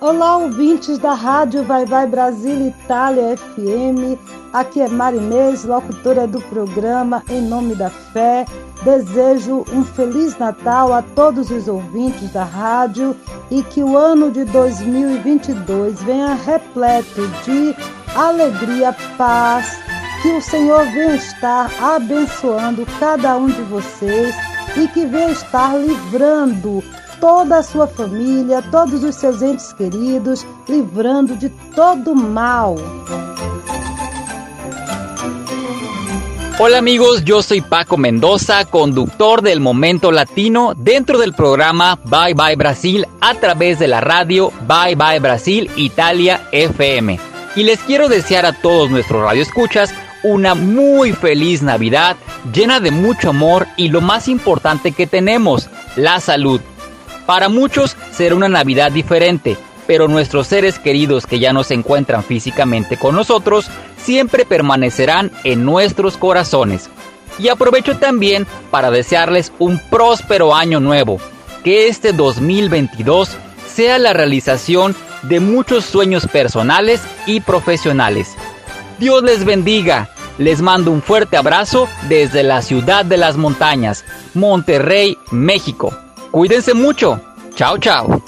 [0.00, 4.18] Olá, ouvintes da Rádio Vai Vai Brasil Itália FM.
[4.50, 8.46] Aqui é Marinês, locutora do programa Em Nome da Fé.
[8.82, 13.14] Desejo um Feliz Natal a todos os ouvintes da rádio
[13.50, 17.76] e que o ano de 2022 venha repleto de
[18.16, 19.78] alegria, paz,
[20.22, 24.34] que o Senhor venha estar abençoando cada um de vocês
[24.76, 26.82] e que venha estar livrando
[27.20, 32.76] toda a sua família, todos os seus entes queridos, livrando de todo mal.
[36.58, 42.56] Hola amigos, yo soy Paco Mendoza, conductor del Momento Latino dentro del programa Bye Bye
[42.56, 47.18] Brasil a través de la radio Bye Bye Brasil Italia FM.
[47.56, 49.92] Y les quiero desear a todos nuestros radioescuchas
[50.22, 52.16] una muy feliz Navidad
[52.52, 56.60] llena de mucho amor y lo más importante que tenemos, la salud.
[57.26, 59.56] Para muchos será una Navidad diferente,
[59.86, 65.64] pero nuestros seres queridos que ya no se encuentran físicamente con nosotros siempre permanecerán en
[65.64, 66.90] nuestros corazones.
[67.38, 71.18] Y aprovecho también para desearles un próspero año nuevo,
[71.64, 78.36] que este 2022 sea la realización de muchos sueños personales y profesionales.
[79.00, 85.16] Dios les bendiga, les mando un fuerte abrazo desde la ciudad de las montañas, Monterrey,
[85.30, 85.90] México.
[86.30, 87.18] Cuídense mucho.
[87.54, 88.22] Chao, chao.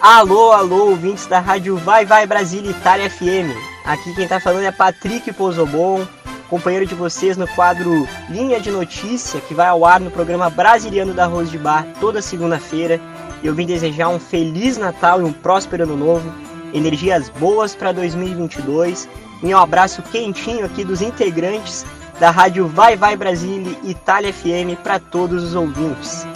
[0.00, 3.77] Alô, alô, ouvintes da rádio Vai Vai Brasília Itália FM.
[3.88, 6.06] Aqui quem tá falando é Patrick Pozobon,
[6.50, 11.14] companheiro de vocês no quadro Linha de Notícia, que vai ao ar no programa Brasiliano
[11.14, 13.00] da Rose de Bar toda segunda-feira.
[13.42, 16.30] Eu vim desejar um feliz Natal e um próspero ano novo,
[16.74, 19.08] energias boas para 2022
[19.42, 21.86] e um abraço quentinho aqui dos integrantes
[22.20, 26.26] da rádio Vai Vai Brasília Itália FM para todos os ouvintes.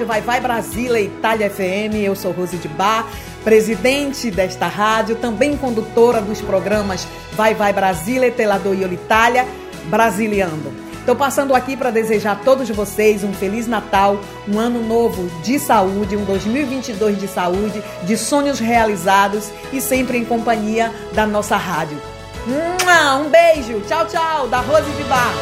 [0.00, 1.96] Rádio Vai Vai Brasília Itália FM.
[2.02, 3.06] Eu sou Rose de Bar,
[3.44, 9.46] presidente desta rádio, também condutora dos programas Vai Vai Brasília, Telador e Itália,
[9.86, 10.72] Brasiliando.
[10.98, 15.58] Estou passando aqui para desejar a todos vocês um feliz Natal, um ano novo de
[15.58, 21.98] saúde, um 2022 de saúde, de sonhos realizados e sempre em companhia da nossa rádio.
[22.46, 25.34] Um beijo, tchau, tchau, da Rose de Bar.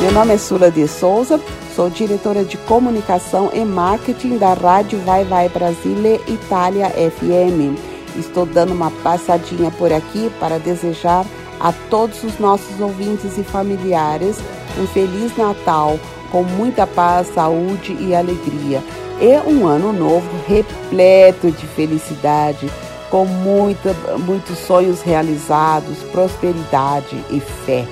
[0.00, 1.40] Meu nome é Sula de Souza,
[1.74, 7.78] sou diretora de comunicação e marketing da Rádio Vai Vai Brasília Itália FM.
[8.16, 11.24] Estou dando uma passadinha por aqui para desejar
[11.58, 14.38] a todos os nossos ouvintes e familiares
[14.78, 15.98] um feliz Natal
[16.30, 18.82] com muita paz, saúde e alegria.
[19.20, 22.70] E um ano novo repleto de felicidade,
[23.10, 27.86] com muita, muitos sonhos realizados, prosperidade e fé.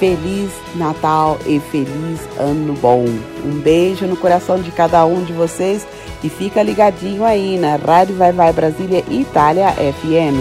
[0.00, 3.04] Feliz Natal e feliz Ano Bom.
[3.44, 5.86] Um beijo no coração de cada um de vocês
[6.24, 10.40] e fica ligadinho aí na Rádio Vai Vai Brasília Itália FM.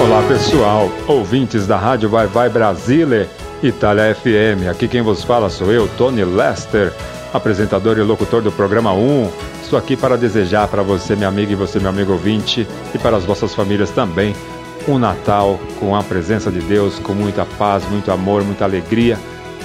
[0.00, 3.28] Olá pessoal, ouvintes da Rádio Vai Vai Brasília
[3.62, 4.70] Itália FM.
[4.70, 6.90] Aqui quem vos fala sou eu, Tony Lester,
[7.34, 9.30] apresentador e locutor do programa 1.
[9.62, 13.16] Estou aqui para desejar para você, minha amiga, e você, meu amigo ouvinte, e para
[13.16, 14.34] as vossas famílias também,
[14.88, 19.18] um Natal com a presença de Deus, com muita paz, muito amor, muita alegria,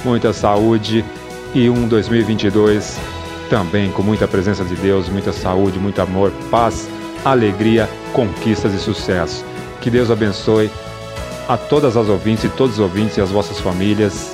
[0.03, 1.05] muita saúde
[1.53, 2.97] e um 2022
[3.51, 6.88] também com muita presença de Deus, muita saúde, muito amor, paz,
[7.26, 9.43] alegria, conquistas e sucesso.
[9.82, 10.72] Que Deus abençoe
[11.49, 14.34] a todas as ouvintes e todos os ouvintes e as vossas famílias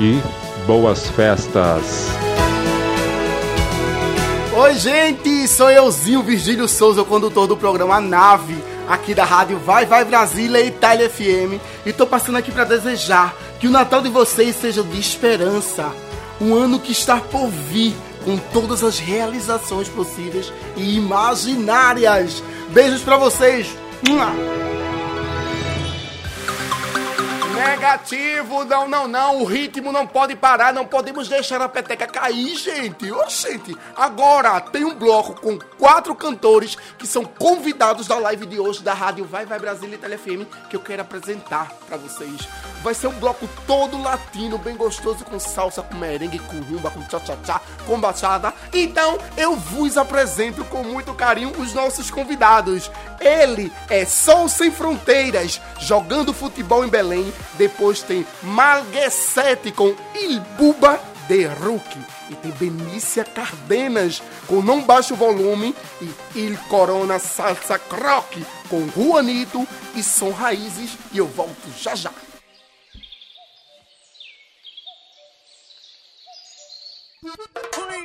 [0.00, 0.20] e
[0.66, 2.08] boas festas.
[4.56, 8.56] Oi, gente, sou euzinho Virgílio Souza, o condutor do programa Nave,
[8.88, 13.68] aqui da rádio Vai Vai Brasília Itália FM, e tô passando aqui para desejar que
[13.68, 15.92] o Natal de vocês seja de esperança,
[16.40, 22.42] um ano que está por vir, com todas as realizações possíveis e imaginárias.
[22.70, 23.68] Beijos para vocês.
[27.58, 29.42] Negativo, não, não, não.
[29.42, 33.10] O ritmo não pode parar, não podemos deixar a peteca cair, gente.
[33.10, 38.60] Ô, gente, agora tem um bloco com quatro cantores que são convidados da live de
[38.60, 42.48] hoje da rádio Vai Vai Brasília e Telefm que eu quero apresentar para vocês.
[42.82, 47.02] Vai ser um bloco todo latino, bem gostoso, com salsa, com merengue, com rumba, com
[47.02, 48.54] tchá-tchá-tchá, com bachata.
[48.72, 52.90] Então, eu vos apresento com muito carinho os nossos convidados.
[53.20, 57.32] Ele é Sol Sem Fronteiras, jogando futebol em Belém.
[57.58, 61.98] Depois tem Malguesete com Il Buba de Ruki.
[62.30, 69.66] E tem Benícia Cardenas com Não Baixo Volume e Il Corona Salsa Croque com Juanito
[69.96, 70.96] e Som Raízes.
[71.12, 72.12] E eu volto já já.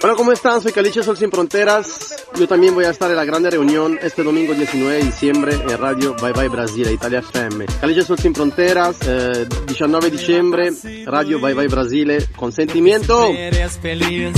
[0.06, 0.60] Hola, ¿cómo están?
[0.60, 2.26] Soy Caliche Sol Sin Fronteras.
[2.38, 5.78] Yo también voy a estar en la grande reunión este domingo 19 de diciembre en
[5.78, 7.68] Radio Bye Bye Brasile, Italia FM.
[7.80, 10.72] Caliche Sol Sin Fronteras, eh, 19 de diciembre,
[11.06, 13.28] Radio Bye Bye Brasile, consentimiento.
[13.28, 14.34] Eres feliz,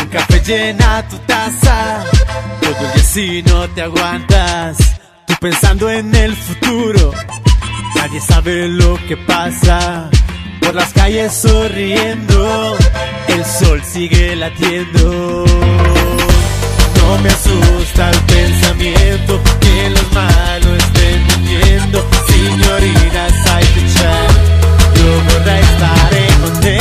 [0.00, 2.02] un café llena tu taza,
[2.62, 4.78] todo el día si no te aguantas,
[5.26, 7.12] tú pensando en el futuro,
[7.96, 10.08] nadie sabe lo que pasa,
[10.64, 12.76] por las calles sonriendo,
[13.28, 15.44] el sol sigue latiendo.
[16.96, 24.28] No me asusta el pensamiento que los malos estén mintiendo, señoritas hay que echar,
[24.96, 26.78] yo vorrei stare con te.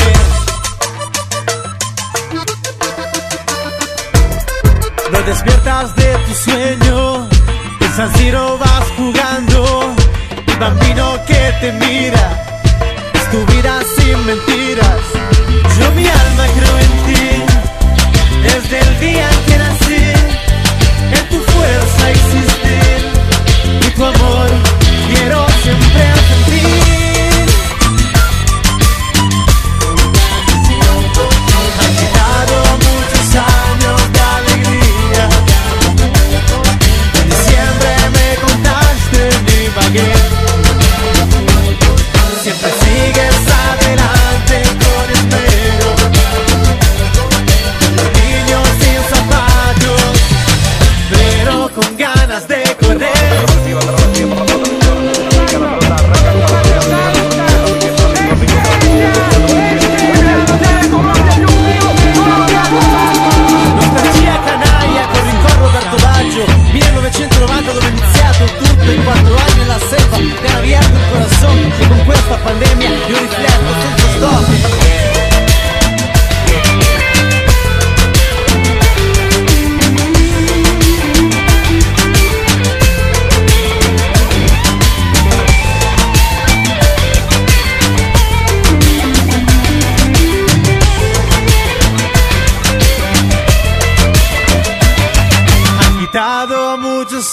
[5.12, 7.30] No despiertas de tu sueño,
[7.82, 9.96] en San Siro vas jugando,
[10.48, 12.53] el bambino que te mira,
[13.34, 15.02] tu vida sin mentiras.
[15.80, 17.26] Yo mi alma creo en ti,
[18.44, 20.06] desde el día que nací,
[21.18, 23.00] en tu fuerza existir,
[23.88, 24.53] y tu amor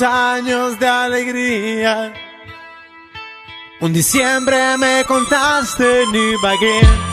[0.03, 2.13] años de alegría.
[3.81, 7.10] Un diciembre me contaste ni Ibagué.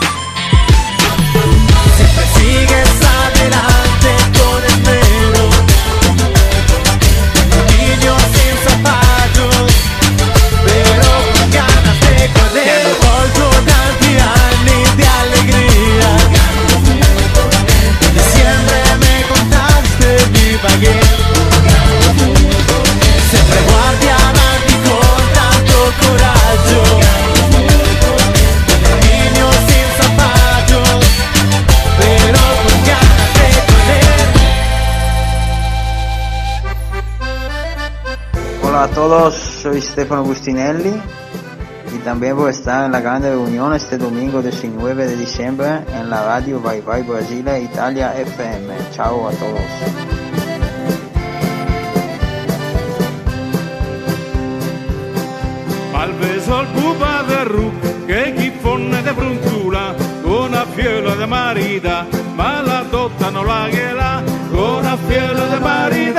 [39.78, 40.94] Soy Stefano Agustinelli
[41.94, 46.10] y también voy a estar en la gran reunión este domingo 19 de diciembre en
[46.10, 48.74] la radio Vai Vai Brasile Italia FM.
[48.92, 49.62] Chao a todos.
[55.96, 57.72] Al beso al pupa de ru,
[58.08, 64.24] que chifone de bruntula, con una fiela de marida, ma la dotta no la ghela,
[64.54, 66.17] una fiela de marida,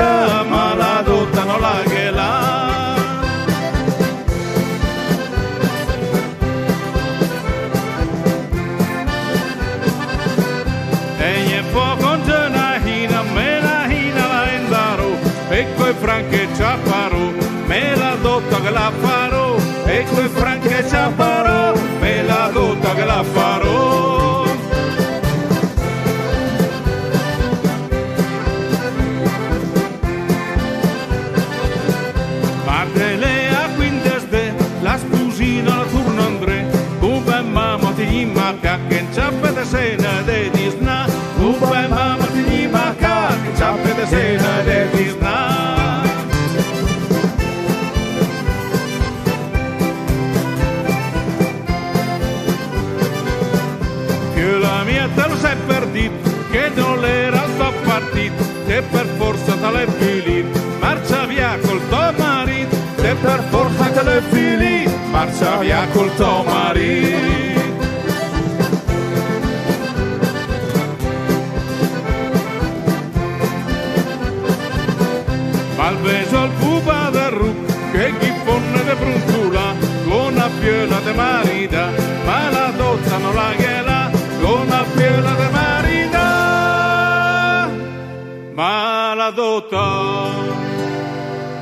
[18.88, 24.46] la farò, e coi franche ciapparo, me la dotta che la farò.
[32.64, 36.66] Partele a quintes de, la spusina la turno andre,
[36.98, 43.56] come mamma ti manca che ciappe de sena de disna, come mamma ti manca che
[43.56, 44.62] ciappe de sena
[59.28, 65.86] forza l'hai finito, marcia via col tuo marito, che per forza l'hai finito, marcia via
[65.92, 67.36] col tuo marito.
[75.76, 77.54] Ma il beso al pupa del ru,
[77.92, 79.74] che chi fonne de bruntula,
[80.08, 81.90] con una fiela de marida,
[82.24, 83.77] ma la dozza non la ghela,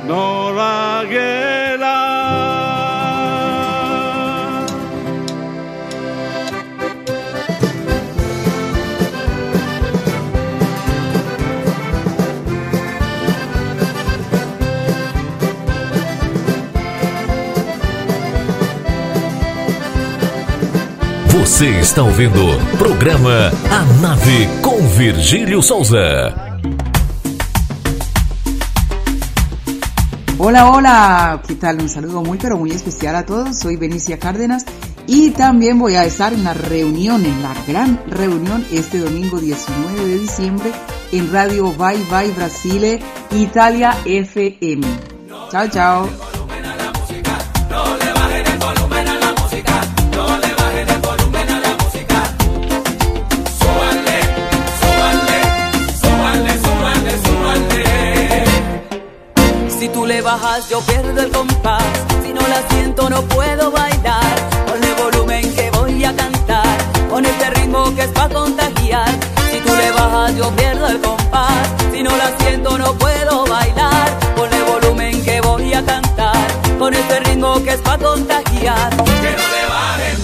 [0.07, 1.97] non la ghela.
[21.27, 22.39] Você está ouvindo
[22.77, 26.36] programa A Nave com Virgílio Souza.
[30.49, 31.81] Hola, hola, ¿qué tal?
[31.81, 33.57] Un saludo muy pero muy especial a todos.
[33.57, 34.65] Soy Benicia Cárdenas
[35.05, 40.05] y también voy a estar en la reunión, en la gran reunión este domingo 19
[40.05, 40.71] de diciembre
[41.11, 44.87] en Radio Vai Vai Brasile, Italia FM.
[45.51, 46.26] Chao, chao.
[60.27, 61.83] Bajas, yo pierdo el compás.
[62.21, 64.35] Si no la siento, no puedo bailar.
[64.67, 66.77] Ponle volumen que voy a cantar.
[67.09, 69.09] Con este ritmo que es pa' contagiar.
[69.49, 71.63] Si tú le bajas, yo pierdo el compás.
[71.93, 74.07] Si no la siento, no puedo bailar.
[74.35, 76.47] Ponle volumen que voy a cantar.
[76.77, 78.89] Con este ritmo que es pa' contagiar.
[79.23, 80.16] Que no le bajen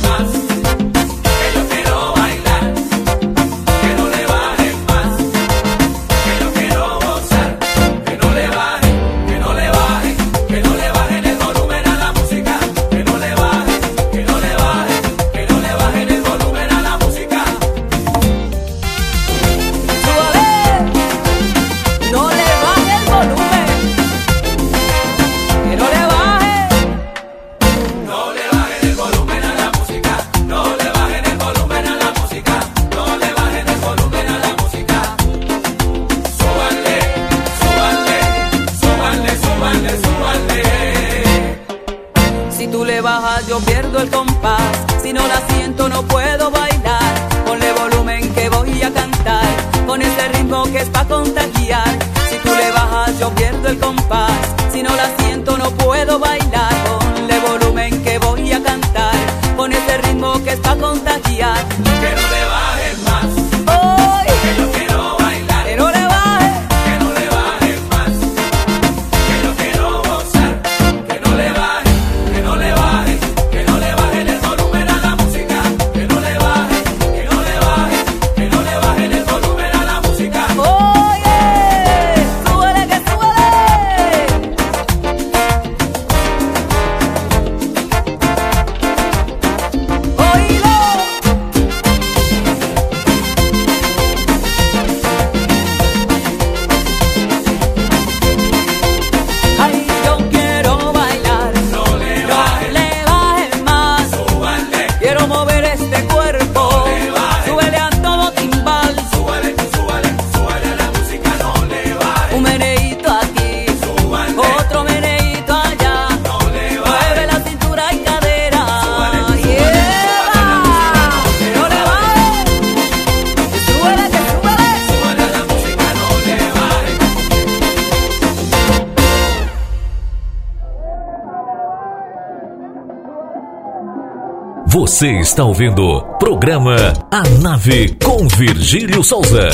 [135.24, 136.76] está ouvindo programa
[137.10, 139.48] A Nave com Virgílio Souza.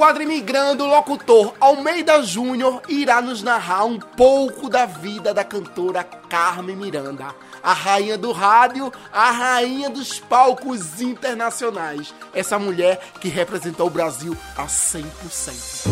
[0.00, 6.02] Quadro Imigrando, o locutor Almeida Júnior irá nos narrar um pouco da vida da cantora
[6.02, 12.14] Carmen Miranda, a rainha do rádio, a rainha dos palcos internacionais.
[12.32, 15.84] Essa mulher que representou o Brasil a 100%.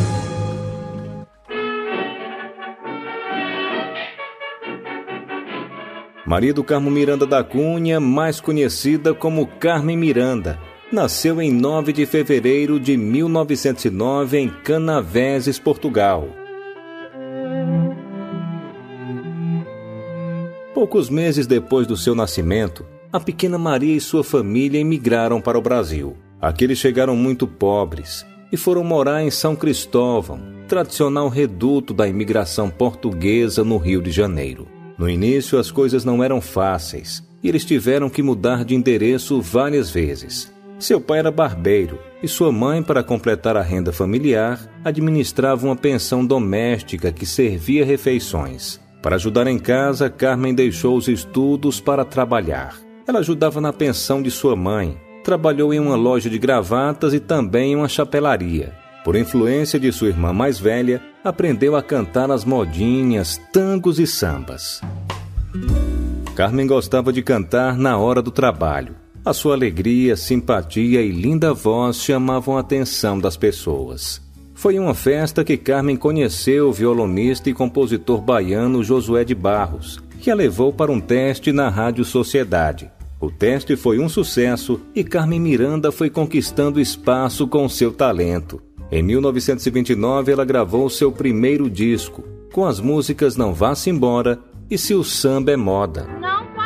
[6.25, 10.59] Maria do Carmo Miranda da Cunha, mais conhecida como Carmen Miranda,
[10.91, 16.29] nasceu em 9 de fevereiro de 1909 em Canaveses, Portugal.
[20.73, 25.63] Poucos meses depois do seu nascimento, a pequena Maria e sua família emigraram para o
[25.63, 26.17] Brasil.
[26.41, 32.71] Aqui eles chegaram muito pobres e foram morar em São Cristóvão, tradicional reduto da imigração
[32.71, 34.69] portuguesa no Rio de Janeiro.
[34.97, 39.91] No início, as coisas não eram fáceis e eles tiveram que mudar de endereço várias
[39.91, 40.53] vezes.
[40.79, 46.25] Seu pai era barbeiro e sua mãe, para completar a renda familiar, administrava uma pensão
[46.25, 48.81] doméstica que servia refeições.
[49.03, 52.77] Para ajudar em casa, Carmen deixou os estudos para trabalhar.
[53.07, 57.73] Ela ajudava na pensão de sua mãe, trabalhou em uma loja de gravatas e também
[57.73, 58.73] em uma chapelaria.
[59.05, 64.81] Por influência de sua irmã mais velha, aprendeu a cantar as modinhas, tangos e sambas.
[66.37, 68.95] Carmen gostava de cantar na hora do trabalho.
[69.29, 74.23] A sua alegria, simpatia e linda voz chamavam a atenção das pessoas.
[74.55, 80.31] Foi uma festa que Carmen conheceu o violonista e compositor baiano Josué de Barros, que
[80.31, 82.91] a levou para um teste na Rádio Sociedade.
[83.21, 88.63] O teste foi um sucesso e Carmen Miranda foi conquistando espaço com seu talento.
[88.91, 94.39] Em 1929, ela gravou seu primeiro disco, com as músicas Não Vá-se Embora
[94.71, 96.07] e Se o Samba é Moda.
[96.19, 96.58] Não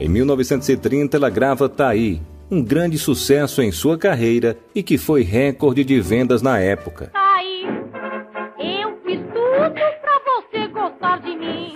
[0.00, 5.84] Em 1930, ela grava Taí, um grande sucesso em sua carreira e que foi recorde
[5.84, 7.10] de vendas na época.
[7.12, 7.64] Tá aí,
[8.82, 11.74] eu fiz tudo pra você gostar de mim.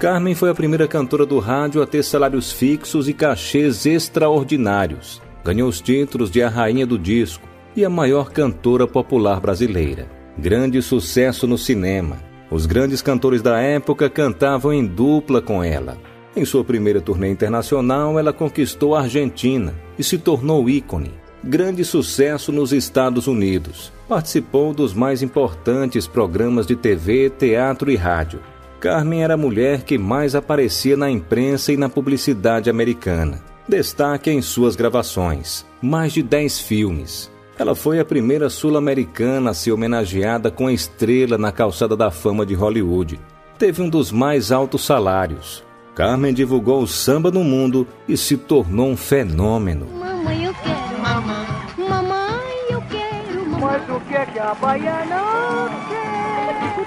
[0.00, 5.20] Carmen foi a primeira cantora do rádio a ter salários fixos e cachês extraordinários.
[5.44, 10.08] Ganhou os títulos de a rainha do disco e a maior cantora popular brasileira.
[10.38, 12.16] Grande sucesso no cinema.
[12.50, 15.98] Os grandes cantores da época cantavam em dupla com ela.
[16.34, 21.12] Em sua primeira turnê internacional, ela conquistou a Argentina e se tornou ícone.
[21.44, 23.92] Grande sucesso nos Estados Unidos.
[24.08, 28.40] Participou dos mais importantes programas de TV, teatro e rádio.
[28.80, 33.42] Carmen era a mulher que mais aparecia na imprensa e na publicidade americana.
[33.68, 37.30] Destaque em suas gravações: mais de 10 filmes.
[37.58, 42.46] Ela foi a primeira sul-americana a ser homenageada com a estrela na calçada da fama
[42.46, 43.20] de Hollywood.
[43.58, 45.62] Teve um dos mais altos salários.
[45.94, 49.86] Carmen divulgou o samba no mundo e se tornou um fenômeno.
[49.86, 51.02] Mamãe, eu quero.
[51.02, 51.46] Mamãe.
[51.76, 53.46] Mamãe, eu quero.
[53.46, 53.60] Mamãe.
[53.60, 56.12] Mas o que é que a baiana quer?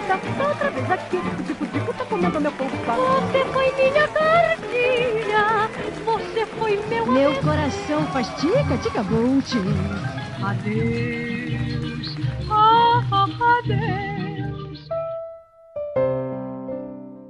[0.07, 1.19] Tá outra vez aqui.
[1.47, 2.67] Tico, tico, tá comendo meu pão.
[2.67, 5.69] Você foi minha sardinha.
[6.05, 9.57] Você foi meu Meu coração faz tica, tica, bunte.
[10.43, 12.15] Adeus.
[12.49, 13.27] Ah, ah,
[13.59, 14.14] adeus.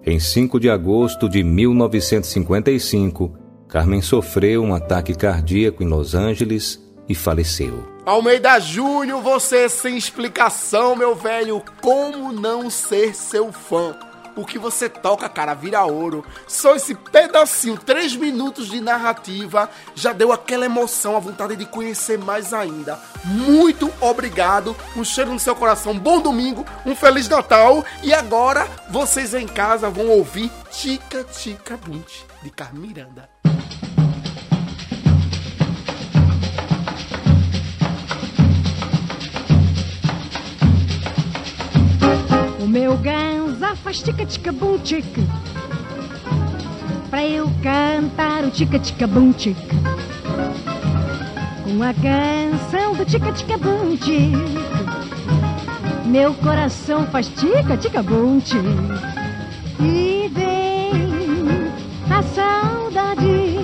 [0.08, 3.36] Em 5 de agosto de 1955,
[3.68, 6.80] Carmen sofreu um ataque cardíaco em Los Angeles
[7.10, 7.84] e faleceu.
[8.06, 11.60] Almeida Júnior, você sem explicação, meu velho.
[11.82, 13.98] Como não ser seu fã?
[14.36, 16.26] O que você toca, cara, vira ouro.
[16.48, 22.18] Só esse pedacinho, três minutos de narrativa, já deu aquela emoção, a vontade de conhecer
[22.18, 23.00] mais ainda.
[23.24, 27.84] Muito obrigado, um cheiro no seu coração, bom domingo, um Feliz Natal.
[28.04, 32.94] E agora, vocês em casa vão ouvir Tica Tica Bunte, de Carmen
[42.66, 44.52] O meu ganza faz tica tica.
[47.12, 49.08] Pra eu cantar o tica tica.
[49.08, 49.36] Com
[51.84, 53.54] a canção do tica tica.
[56.08, 58.04] Meu coração faz tica tica.
[59.80, 61.70] E vem
[62.10, 63.62] a saudade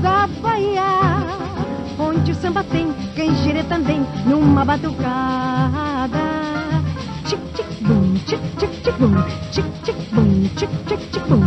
[0.00, 0.84] da Bahia.
[1.98, 6.22] Onde o samba tem canjireira também numa batucada.
[7.24, 7.61] Tic
[8.26, 9.14] tic bum, tic tic tic bum,
[9.52, 11.42] tic tic bum, tic tic tic bum.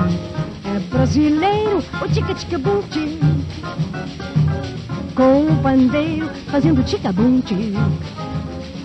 [0.66, 2.82] É brasileiro, o tica-tica-bum,
[5.16, 7.42] com o pandeiro fazendo tica-bum,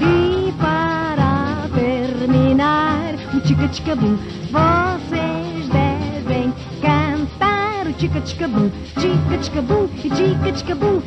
[0.00, 4.16] E para terminar, o tica-tica-bum,
[4.50, 11.02] vocês devem cantar o tica-tica-bum, tica-tica-bum, tica-tica-bum,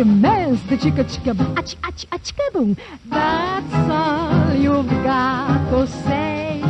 [0.00, 0.76] tica-tica-bum, tica.
[0.78, 2.76] chicka chicka boom, ach ach ach chicka boom.
[3.04, 6.62] That's all you've got to say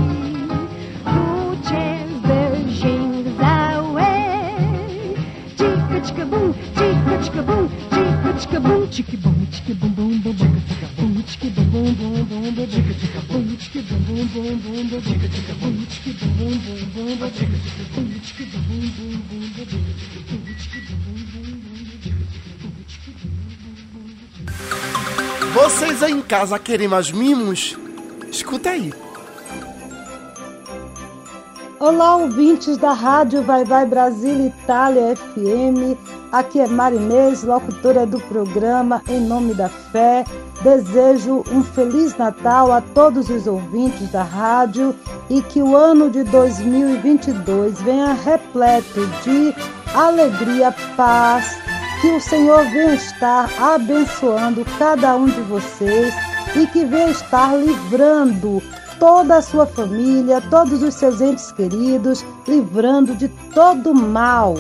[1.04, 5.14] to chase the jings away.
[5.56, 10.36] Chicka chicka boom, chicka chicka boom, chicka chicka boom, chicky boom, chicky boom boom boom
[10.36, 10.62] boom.
[10.96, 12.66] Boom chicky boom boom boom boom boom.
[12.66, 15.00] Chicka chicka boom chicky boom boom boom boom boom.
[15.02, 17.30] Chicka chicka boom chicky boom boom boom boom.
[17.30, 19.89] Chicka chicka boom chicky boom boom boom boom boom.
[25.62, 27.76] Vocês aí em casa querem mais mimos?
[28.30, 28.94] Escuta aí.
[31.78, 35.98] Olá, ouvintes da Rádio Vai Vai Brasil Itália FM.
[36.32, 40.24] Aqui é Marinês, locutora do programa Em Nome da Fé.
[40.62, 44.96] Desejo um Feliz Natal a todos os ouvintes da rádio
[45.28, 49.54] e que o ano de 2022 venha repleto de
[49.94, 51.58] alegria, paz,
[52.00, 56.14] que o Senhor venha estar abençoando cada um de vocês
[56.56, 58.62] e que venha estar livrando
[58.98, 64.54] toda a sua família, todos os seus entes queridos, livrando de todo mal.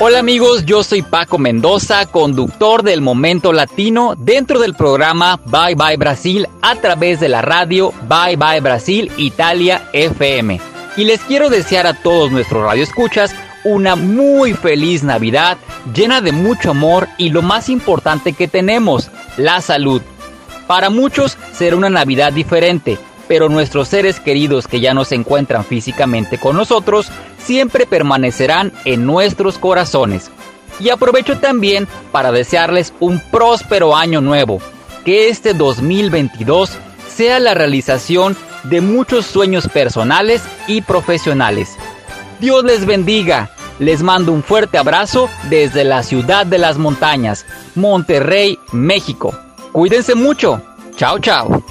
[0.00, 5.96] Hola amigos, yo soy Paco Mendoza, conductor del Momento Latino dentro del programa Bye Bye
[5.96, 10.60] Brasil a través de la radio Bye Bye Brasil Italia FM.
[10.96, 13.32] Y les quiero desear a todos nuestros radioescuchas
[13.64, 15.58] una muy feliz Navidad
[15.94, 20.02] llena de mucho amor y lo más importante que tenemos, la salud.
[20.66, 22.98] Para muchos será una Navidad diferente,
[23.28, 27.08] pero nuestros seres queridos que ya no se encuentran físicamente con nosotros
[27.38, 30.30] siempre permanecerán en nuestros corazones.
[30.80, 34.60] Y aprovecho también para desearles un próspero año nuevo,
[35.04, 36.72] que este 2022
[37.14, 41.76] sea la realización de muchos sueños personales y profesionales.
[42.42, 43.50] Dios les bendiga.
[43.78, 47.46] Les mando un fuerte abrazo desde la ciudad de las montañas,
[47.76, 49.32] Monterrey, México.
[49.70, 50.60] Cuídense mucho.
[50.96, 51.62] Chao, chao.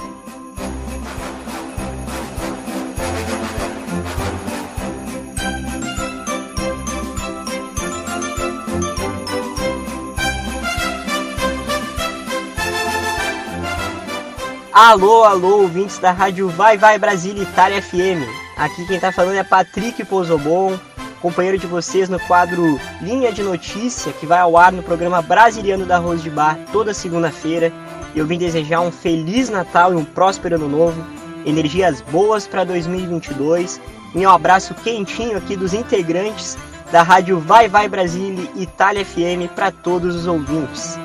[14.72, 18.40] Alô, alô, ouvintes da rádio Vai Vai Brasília Itália FM.
[18.61, 20.77] Aqui quem está falando é Patrick Pozobon,
[21.19, 25.83] companheiro de vocês no quadro Linha de Notícia, que vai ao ar no programa Brasiliano
[25.83, 27.73] da Rose de Bar toda segunda-feira.
[28.15, 31.03] Eu vim desejar um feliz Natal e um próspero ano novo,
[31.43, 33.81] energias boas para 2022
[34.13, 36.55] e um abraço quentinho aqui dos integrantes
[36.91, 40.99] da rádio Vai Vai Brasília Itália FM para todos os ouvintes.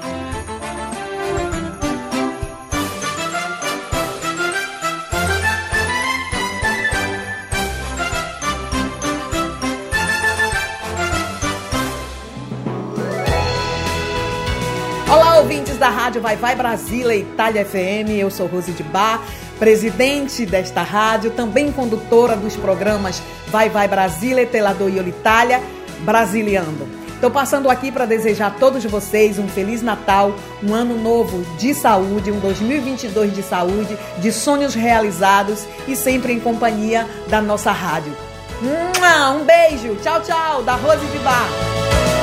[15.87, 18.19] Da Rádio Vai Vai Brasília Itália FM.
[18.19, 19.23] Eu sou Rose de Bar,
[19.57, 23.23] presidente desta rádio, também condutora dos programas
[23.53, 25.63] Vai Vai Brasília Telador e Itália,
[26.01, 26.89] Brasiliando.
[27.15, 31.73] Estou passando aqui para desejar a todos vocês um Feliz Natal, um ano novo de
[31.73, 38.13] saúde, um 2022 de saúde, de sonhos realizados e sempre em companhia da nossa rádio.
[38.61, 42.16] Um beijo, tchau, tchau, da Rose de Bar.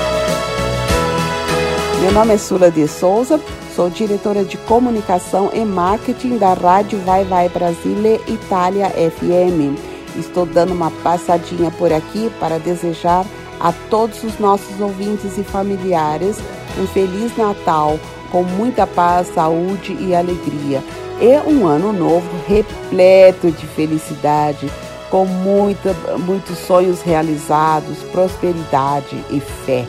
[2.04, 3.40] Meu nome é Sula de Souza,
[3.74, 9.80] sou diretora de comunicação e marketing da Rádio Vai Vai Brasília Itália FM.
[10.20, 13.26] Estou dando uma passadinha por aqui para desejar
[13.58, 16.40] a todos os nossos ouvintes e familiares
[16.78, 17.98] um Feliz Natal
[18.30, 20.84] com muita paz, saúde e alegria.
[21.22, 24.70] e um ano novo repleto de felicidade,
[25.10, 29.88] com muita, muitos sonhos realizados, prosperidade e fé.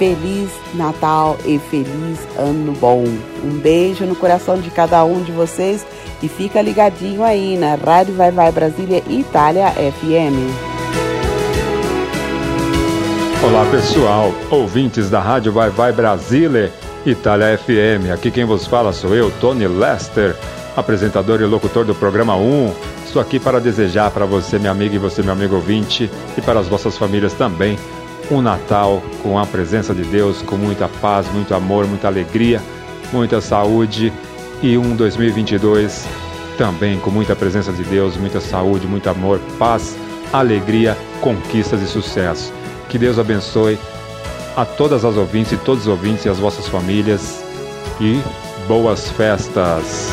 [0.00, 3.04] Feliz Natal e feliz Ano Bom.
[3.44, 5.86] Um beijo no coração de cada um de vocês
[6.22, 10.48] e fica ligadinho aí na Rádio Vai Vai Brasília Itália FM.
[13.44, 16.72] Olá pessoal, ouvintes da Rádio Vai Vai Brasília
[17.04, 18.10] Itália FM.
[18.10, 20.34] Aqui quem vos fala sou eu, Tony Lester,
[20.74, 22.72] apresentador e locutor do programa 1.
[23.04, 26.58] Estou aqui para desejar para você, minha amiga, e você, meu amigo ouvinte, e para
[26.58, 27.76] as vossas famílias também,
[28.30, 32.62] um Natal com a presença de Deus, com muita paz, muito amor, muita alegria,
[33.12, 34.12] muita saúde
[34.62, 36.06] e um 2022
[36.60, 39.96] também com muita presença de Deus, muita saúde, muito amor, paz,
[40.30, 42.52] alegria, conquistas e sucesso.
[42.88, 43.78] Que Deus abençoe
[44.54, 47.42] a todas as ouvintes e todos os ouvintes e as vossas famílias
[47.98, 48.20] e
[48.68, 50.10] boas festas.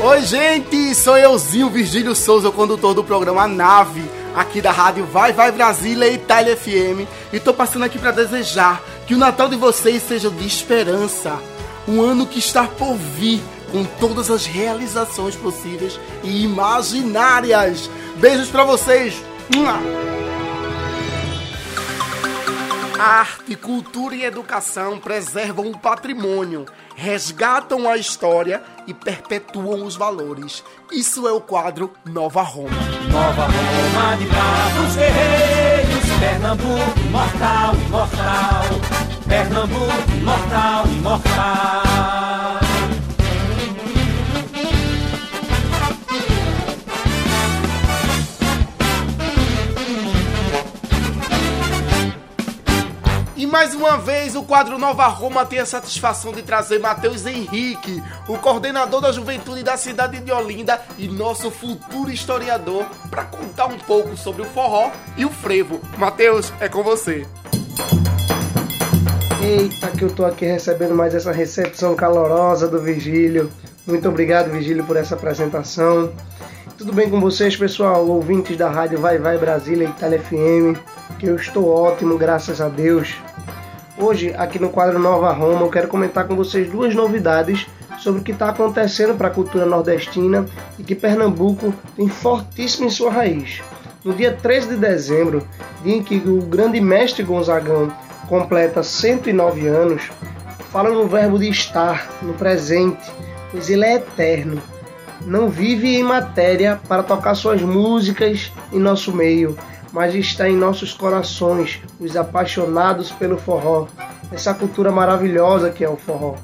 [0.00, 4.05] Oi, gente, sou euzinho Virgílio Souza, o condutor do programa Nave,
[4.36, 8.82] aqui da rádio Vai Vai Brasília e Itália FM, e tô passando aqui para desejar
[9.06, 11.40] que o Natal de vocês seja de esperança,
[11.88, 13.42] um ano que está por vir,
[13.72, 17.90] com todas as realizações possíveis e imaginárias.
[18.16, 19.14] Beijos para vocês.
[22.98, 30.62] Arte, cultura e educação preservam o patrimônio, resgatam a história e perpetuam os valores.
[30.92, 32.70] Isso é o quadro Nova Roma.
[33.10, 38.64] Nova Roma de bravos guerreiros, Pernambuco imortal, imortal.
[39.28, 42.35] Pernambuco imortal, imortal.
[53.36, 58.02] E mais uma vez, o quadro Nova Roma tem a satisfação de trazer Matheus Henrique,
[58.26, 63.78] o coordenador da juventude da cidade de Olinda e nosso futuro historiador, para contar um
[63.78, 65.82] pouco sobre o forró e o frevo.
[65.98, 67.26] Matheus, é com você.
[69.42, 73.52] Eita, que eu tô aqui recebendo mais essa recepção calorosa do Vigílio.
[73.86, 76.10] Muito obrigado, Vigílio, por essa apresentação.
[76.78, 78.06] Tudo bem com vocês, pessoal?
[78.06, 80.78] Ouvintes da rádio Vai Vai Brasília Itália FM.
[81.18, 83.16] Que eu estou ótimo, graças a Deus.
[83.96, 87.66] Hoje, aqui no quadro Nova Roma, eu quero comentar com vocês duas novidades
[87.98, 90.44] sobre o que está acontecendo para a cultura nordestina
[90.78, 93.62] e que Pernambuco tem fortíssimo em sua raiz.
[94.04, 95.48] No dia 13 de dezembro,
[95.82, 97.90] dia em que o grande mestre Gonzagão
[98.28, 100.10] completa 109 anos,
[100.70, 103.10] fala no verbo de estar, no presente,
[103.50, 104.60] pois ele é eterno.
[105.22, 109.56] Não vive em matéria para tocar suas músicas em nosso meio,
[109.92, 113.86] mas está em nossos corações, os apaixonados pelo forró,
[114.30, 116.34] essa cultura maravilhosa que é o forró.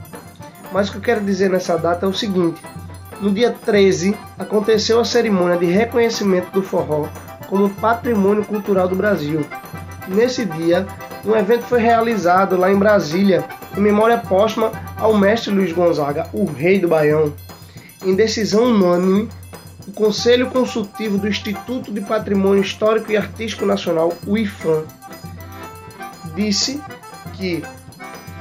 [0.72, 2.60] Mas o que eu quero dizer nessa data é o seguinte:
[3.20, 7.06] no dia 13 aconteceu a cerimônia de reconhecimento do forró
[7.48, 9.44] como patrimônio cultural do Brasil.
[10.08, 10.86] Nesse dia,
[11.24, 13.44] um evento foi realizado lá em Brasília,
[13.76, 17.32] em memória póstuma ao mestre Luiz Gonzaga, o rei do Baião.
[18.04, 19.28] Em decisão unânime,
[19.86, 24.84] o Conselho Consultivo do Instituto de Patrimônio Histórico e Artístico Nacional, o IFAM,
[26.34, 26.80] disse
[27.34, 27.62] que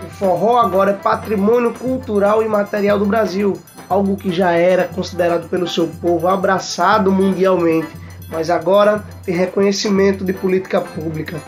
[0.06, 3.58] o forró agora é patrimônio cultural e material do Brasil,
[3.88, 7.90] algo que já era considerado pelo seu povo abraçado mundialmente,
[8.30, 11.40] mas agora tem reconhecimento de política pública.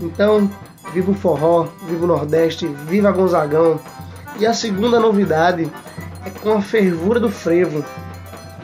[0.00, 0.50] Então,
[0.92, 3.78] viva o forró, viva o Nordeste, viva Gonzagão.
[4.38, 5.70] E a segunda novidade
[6.24, 7.84] é com a fervura do frevo,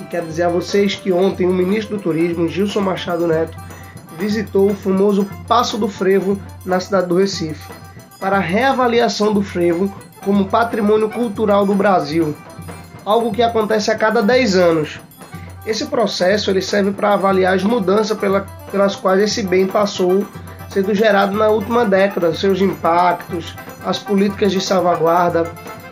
[0.09, 3.57] quero dizer a vocês que ontem o ministro do Turismo, Gilson Machado Neto,
[4.19, 7.71] visitou o famoso Passo do Frevo na cidade do Recife,
[8.19, 9.95] para a reavaliação do frevo
[10.25, 12.35] como patrimônio cultural do Brasil,
[13.05, 15.01] algo que acontece a cada 10 anos.
[15.67, 20.27] Esse processo ele serve para avaliar as mudanças pela, pelas quais esse bem passou
[20.71, 23.55] sendo gerado na última década, seus impactos,
[23.85, 25.51] as políticas de salvaguarda,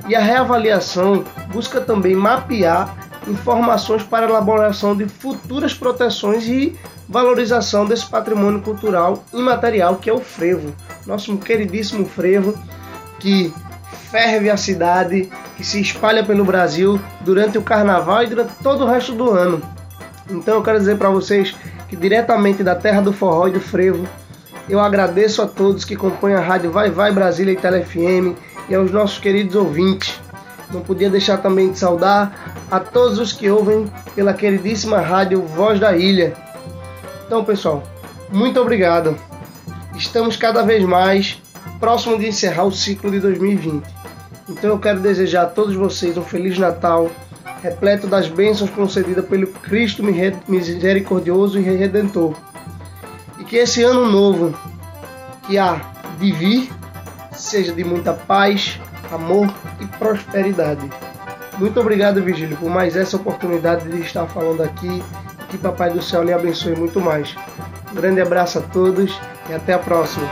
[0.09, 2.97] e a reavaliação busca também mapear
[3.27, 6.77] informações para elaboração de futuras proteções e
[7.09, 10.73] valorização desse patrimônio cultural imaterial que é o frevo,
[11.07, 12.57] nosso queridíssimo frevo
[13.19, 13.53] que
[14.11, 18.87] ferve a cidade, que se espalha pelo Brasil durante o carnaval e durante todo o
[18.87, 19.61] resto do ano.
[20.31, 21.55] Então eu quero dizer para vocês
[21.89, 24.07] que diretamente da terra do forró e do frevo,
[24.69, 28.37] eu agradeço a todos que acompanham a rádio Vai Vai Brasília e Tele FM
[28.69, 30.21] e aos nossos queridos ouvintes.
[30.73, 35.79] Não podia deixar também de saudar a todos os que ouvem pela queridíssima rádio Voz
[35.79, 36.35] da Ilha.
[37.27, 37.83] Então, pessoal,
[38.33, 39.17] muito obrigado.
[39.95, 41.41] Estamos cada vez mais
[41.79, 43.85] próximo de encerrar o ciclo de 2020.
[44.49, 47.11] Então eu quero desejar a todos vocês um Feliz Natal,
[47.63, 50.03] repleto das bênçãos concedidas pelo Cristo
[50.49, 52.35] misericordioso e redentor.
[53.47, 54.57] Que esse ano novo
[55.47, 55.81] que há
[56.19, 56.71] de vir
[57.33, 58.81] seja de muita paz,
[59.13, 60.91] amor e prosperidade.
[61.59, 65.03] Muito obrigado, Vigílio, por mais essa oportunidade de estar falando aqui.
[65.49, 67.35] Que Papai do Céu lhe abençoe muito mais.
[67.93, 69.17] Um grande abraço a todos
[69.49, 70.29] e até a próxima.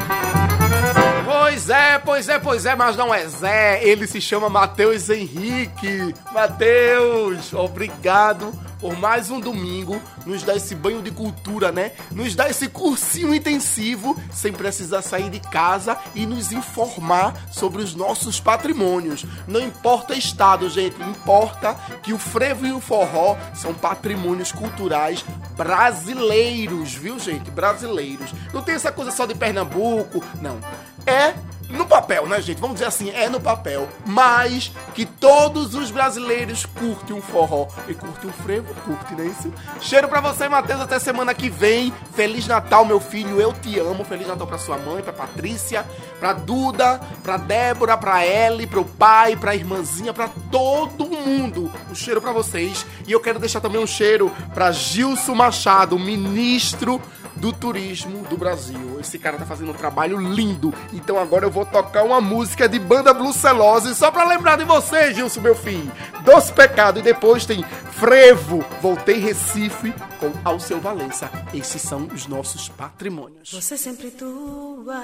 [1.24, 3.82] Pois é, pois é, pois é, mas não é Zé.
[3.84, 6.12] Ele se chama Matheus Henrique.
[6.32, 8.52] Matheus, obrigado
[8.84, 11.92] por mais um domingo, nos dá esse banho de cultura, né?
[12.10, 17.94] Nos dá esse cursinho intensivo, sem precisar sair de casa e nos informar sobre os
[17.94, 19.24] nossos patrimônios.
[19.48, 25.24] Não importa estado, gente, importa que o frevo e o forró são patrimônios culturais
[25.56, 27.50] brasileiros, viu, gente?
[27.50, 28.34] Brasileiros.
[28.52, 30.58] Não tem essa coisa só de Pernambuco, não.
[31.06, 31.32] É
[31.68, 32.60] no papel, né, gente?
[32.60, 33.88] Vamos dizer assim, é no papel.
[34.04, 39.26] Mas que todos os brasileiros curtem um forró e curtem um frevo, curte, não é
[39.26, 39.52] isso?
[39.80, 41.92] Cheiro pra você, Matheus, até semana que vem.
[42.14, 44.04] Feliz Natal, meu filho, eu te amo.
[44.04, 45.84] Feliz Natal pra sua mãe, pra Patrícia,
[46.20, 51.70] pra Duda, pra Débora, pra Ellie, pro pai, pra irmãzinha, pra todo mundo.
[51.90, 52.86] Um cheiro pra vocês.
[53.06, 57.00] E eu quero deixar também um cheiro pra Gilson Machado, ministro
[57.36, 58.98] do turismo do Brasil.
[59.00, 60.72] Esse cara tá fazendo um trabalho lindo.
[60.92, 65.12] Então agora eu vou tocar uma música de banda Brucelose só pra lembrar de você,
[65.12, 65.90] Gilson, meu filho.
[66.24, 67.00] Doce Pecado.
[67.00, 68.64] E depois tem Frevo.
[68.80, 71.30] Voltei Recife com Alceu Valença.
[71.52, 73.52] Esses são os nossos patrimônios.
[73.52, 74.94] Você sempre tua.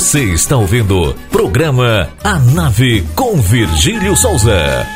[0.00, 4.86] Você está ouvindo programa A Nave com Virgílio Souza.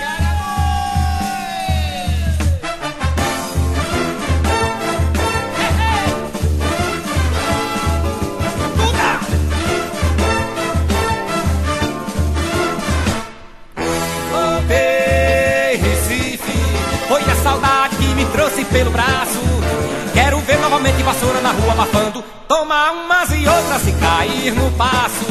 [22.74, 25.24] Tomar umas e outras e cair no passo.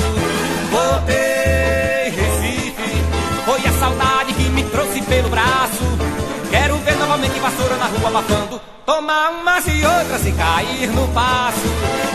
[0.72, 3.04] Voltei, Recife.
[3.44, 5.84] Foi a saudade que me trouxe pelo braço.
[6.50, 8.62] Quero ver novamente vassoura na rua abafando.
[8.86, 11.68] Tomar umas e outras e cair no passo.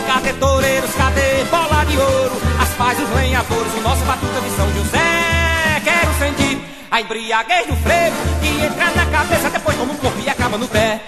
[0.07, 2.41] Cadê toureiros, cadê bola de ouro?
[2.59, 5.79] As paz dos lenhadores, o nosso batuta de São José.
[5.83, 10.27] Quero sentir a embriaguez do frevo que entra na cabeça, depois toma um corpo e
[10.27, 10.99] acaba no pé.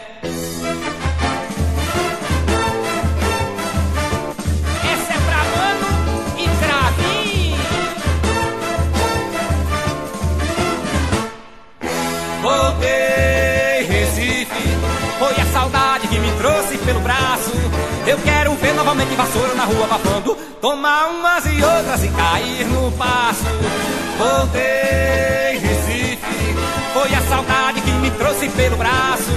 [18.91, 20.35] Novamente vassoura na rua abafando.
[20.59, 23.45] Tomar umas e outras e cair no passo.
[24.17, 26.55] Voltei, Recife.
[26.93, 29.31] Foi a saudade que me trouxe pelo braço.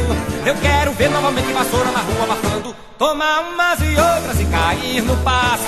[0.44, 2.74] Eu quero ver novamente vassoura na rua abafando.
[2.98, 5.64] Tomar umas e outras e cair no passo.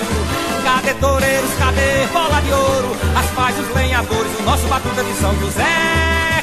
[0.65, 2.97] Cadê toureiros, cadê bola de ouro?
[3.17, 5.65] As paz dos lenhadores, o nosso batuta de São José.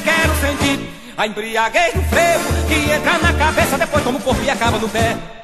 [0.01, 4.49] Quero sentir a embriaguez do frevo que entra na cabeça, depois toma o corpo e
[4.49, 5.42] acaba no pé.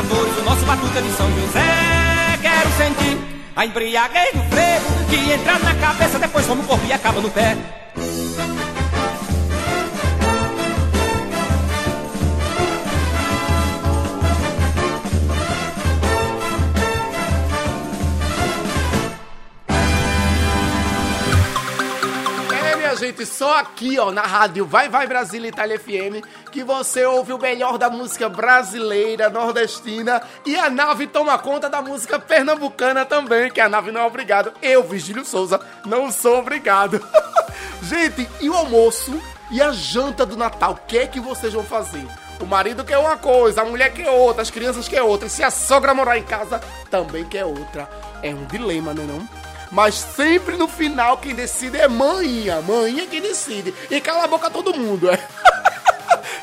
[0.00, 2.38] Lenhadores, o nosso batuta de São José.
[2.40, 3.18] Quero sentir
[3.54, 7.30] a embriaguez do frevo que entra na cabeça, depois como o corpo e acaba no
[7.30, 7.56] pé.
[23.00, 26.22] Gente, só aqui, ó, na rádio Vai Vai Brasília Itália FM,
[26.52, 31.80] que você ouve o melhor da música brasileira, nordestina, e a nave toma conta da
[31.80, 34.52] música pernambucana também, que a nave não é obrigado.
[34.60, 37.02] Eu, Virgílio Souza, não sou obrigado.
[37.82, 39.18] gente, e o almoço
[39.50, 42.06] e a janta do Natal, o que é que vocês vão fazer?
[42.38, 45.42] O marido quer uma coisa, a mulher quer outra, as crianças quer outra, e se
[45.42, 46.60] a sogra morar em casa,
[46.90, 47.88] também quer outra.
[48.22, 49.39] É um dilema, né não?
[49.70, 52.60] Mas sempre no final quem decide é manhinha.
[52.60, 53.74] Manhinha quem decide.
[53.90, 55.18] E cala a boca todo mundo, é.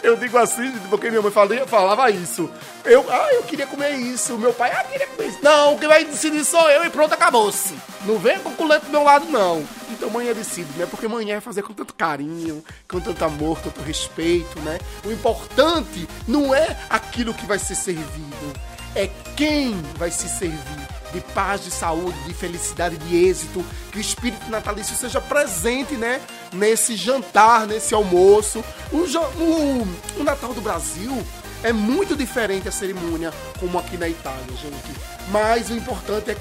[0.04, 2.50] Eu digo assim, porque minha mãe falava, isso.
[2.86, 4.38] Eu, ah, eu queria comer isso.
[4.38, 5.40] Meu pai, ah, queria comer isso.
[5.42, 7.76] Não, quem vai decidir sou eu e pronto, acabou-se.
[8.06, 9.68] Não vem com o culete do meu lado, não.
[9.90, 10.86] Então manhã decide, né?
[10.90, 14.78] Porque manhã vai fazer com tanto carinho, com tanto amor, tanto respeito, né?
[15.04, 18.54] O importante não é aquilo que vai ser servido,
[18.96, 24.02] é quem vai se servir de paz, de saúde, de felicidade, de êxito, que o
[24.02, 26.22] espírito natalício seja presente, né?
[26.54, 28.64] Nesse jantar, nesse almoço.
[28.92, 29.88] O, o-
[30.20, 31.26] o Natal do Brasil
[31.64, 35.00] é muito diferente a cerimônia como aqui na Itália, gente.
[35.32, 36.38] Mas o importante é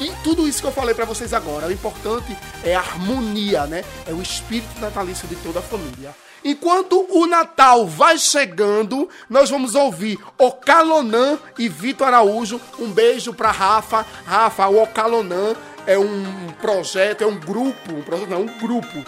[0.00, 3.82] e tudo isso que eu falei pra vocês agora, o importante é a harmonia, né?
[4.06, 6.14] É o espírito natalício de toda a família.
[6.44, 12.60] Enquanto o Natal vai chegando, nós vamos ouvir Ocalonã e Vitor Araújo.
[12.78, 14.06] Um beijo pra Rafa.
[14.24, 15.54] Rafa, o Ocalonã
[15.86, 19.04] é um projeto, é um grupo, um projeto não, um grupo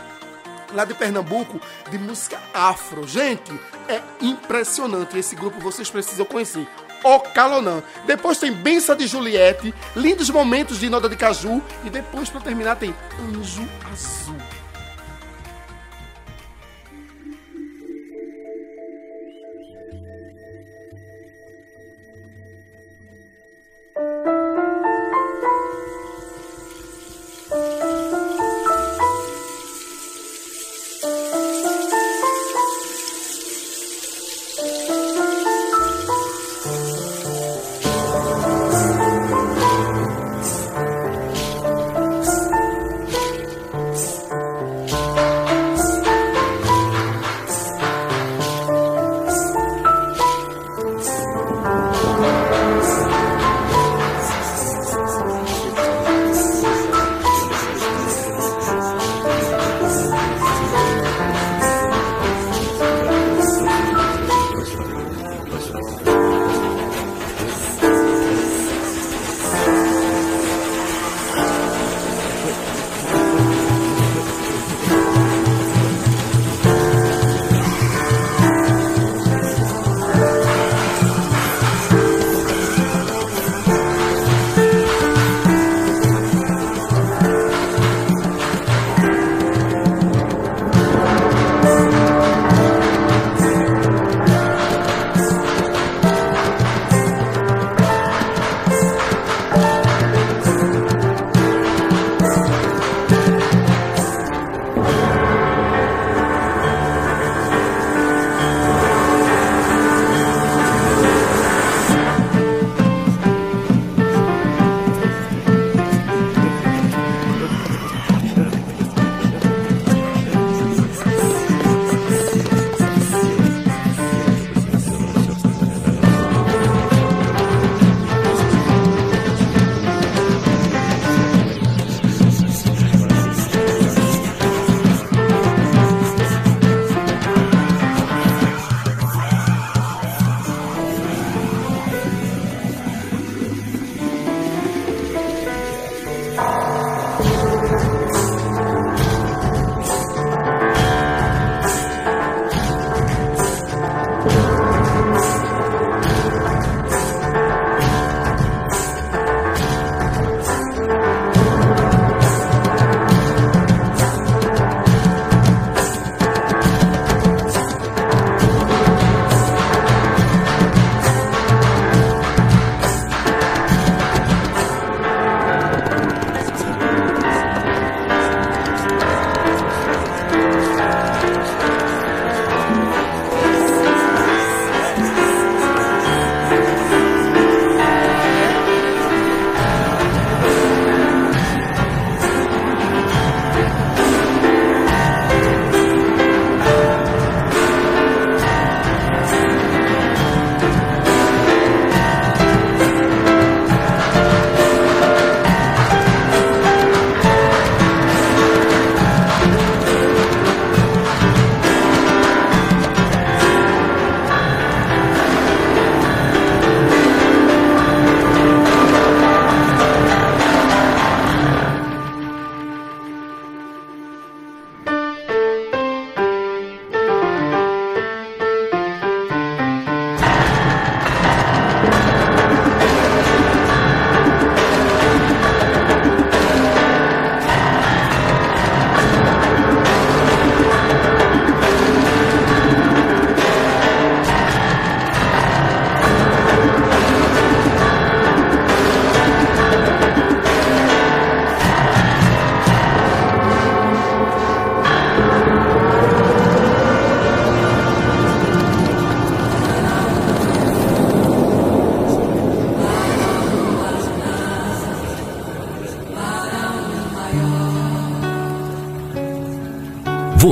[0.73, 3.07] lá de Pernambuco de música afro.
[3.07, 3.53] Gente,
[3.89, 5.19] é impressionante.
[5.19, 6.67] Esse grupo vocês precisam conhecer.
[7.03, 7.83] O Calonã.
[8.07, 12.77] Depois tem Benção de Juliette, lindos momentos de Noda de Caju e depois para terminar
[12.77, 14.60] tem Anjo Azul.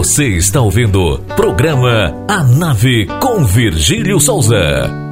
[0.09, 5.08] Você está ouvindo programa A Nave com Virgílio Souza.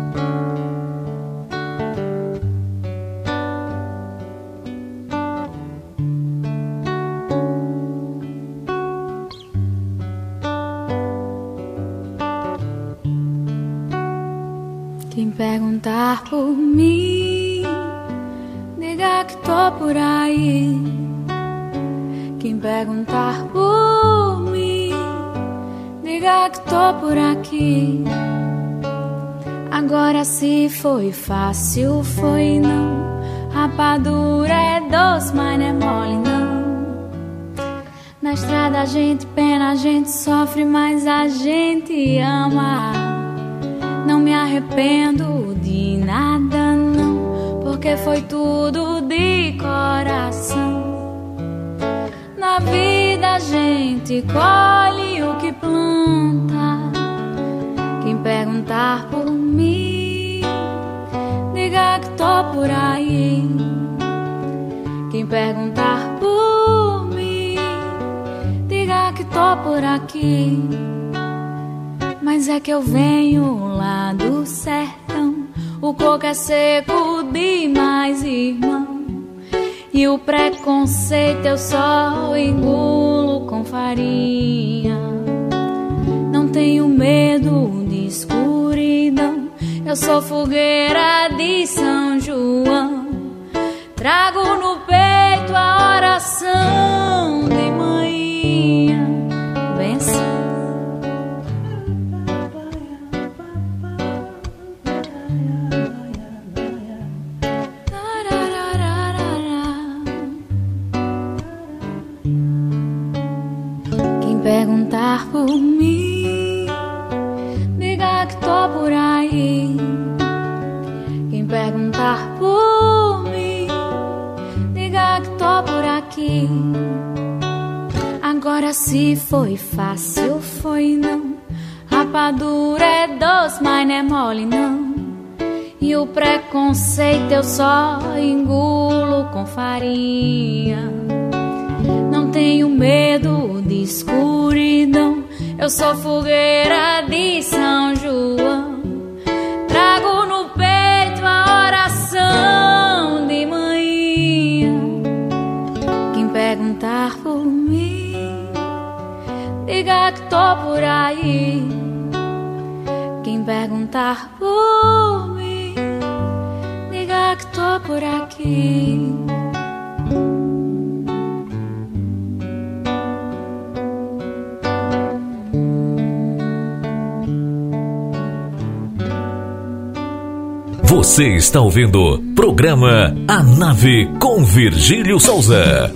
[180.86, 185.92] Você está ouvindo programa A Nave com Virgílio Souza.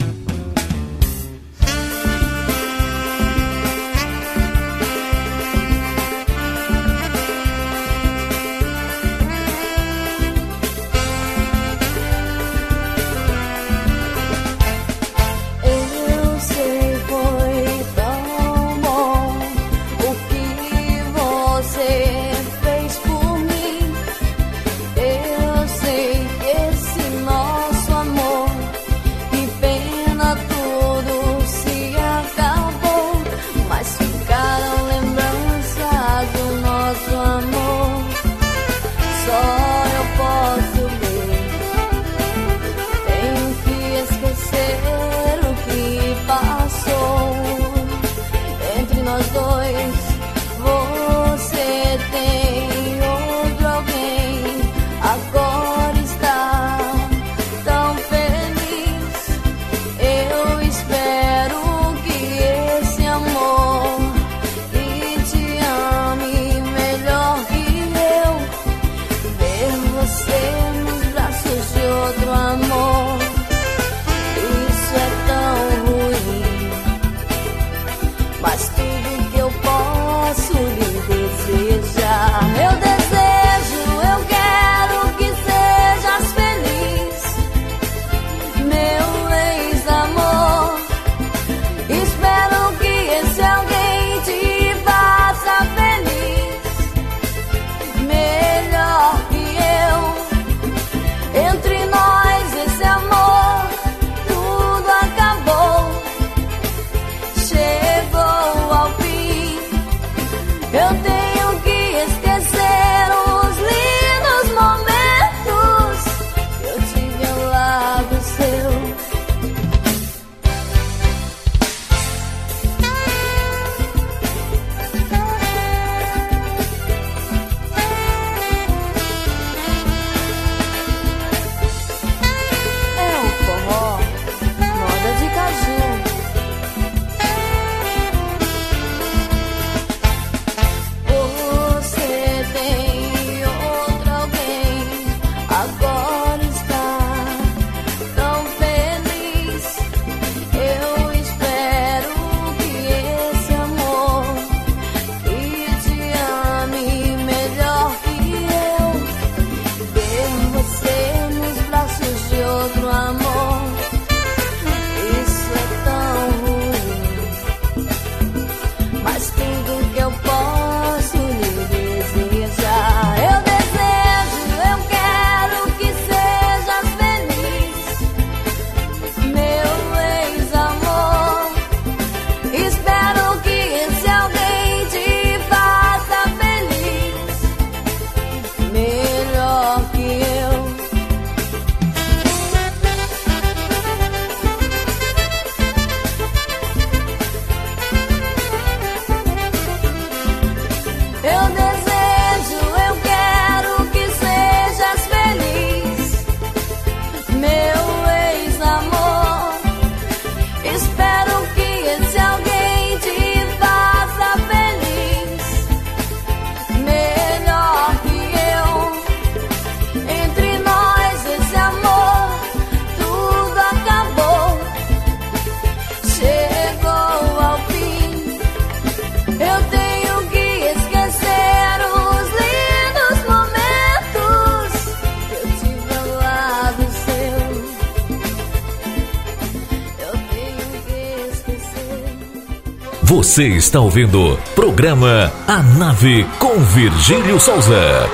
[243.31, 248.11] Você está ouvindo programa A Nave com Virgílio Souza.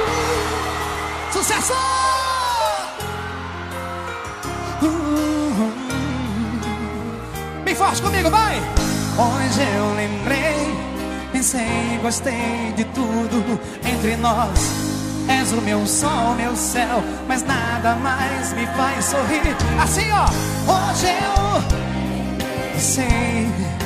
[1.32, 1.72] Sucesso!
[7.64, 8.56] Bem forte comigo, vai!
[9.16, 10.74] Hoje eu lembrei,
[11.32, 13.58] pensei, gostei de tudo
[13.90, 14.70] entre nós.
[15.30, 19.56] És o meu sol, meu céu, mas nada mais me faz sorrir.
[19.82, 20.26] Assim, ó,
[20.70, 23.85] hoje eu sei.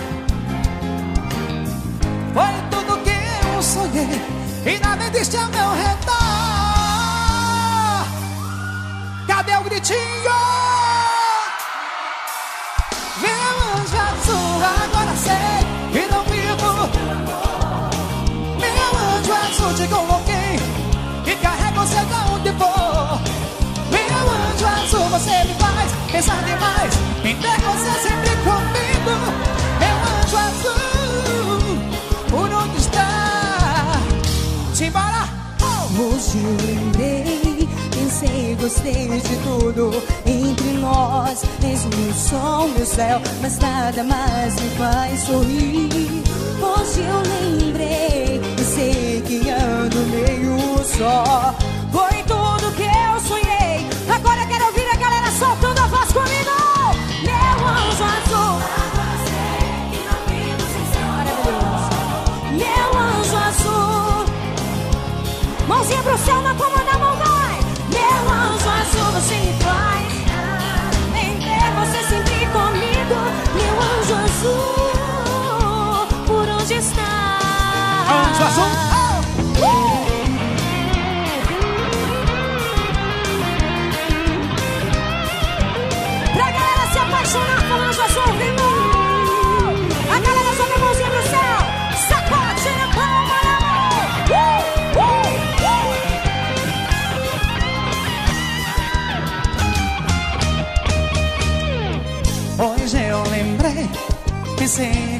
[3.92, 6.20] E nada existe ao meu redor.
[9.26, 9.98] Cadê o gritinho?
[13.20, 16.72] Meu anjo azul, agora sei que não vivo.
[18.60, 20.56] Meu anjo azul, te coloquei
[21.26, 23.20] e carrego você pra onde for.
[23.90, 26.94] Meu anjo azul, você me faz pensar demais
[27.24, 29.19] em ter você sempre comigo.
[36.20, 39.90] Hoje eu lembrei, pensei, gostei de tudo
[40.26, 41.42] entre nós.
[41.64, 46.22] És o meu sol, meu céu, mas nada mais me faz sorrir.
[46.60, 51.54] Hoje eu lembrei, pensei que ando meio só.
[65.90, 66.39] Mãozinha pro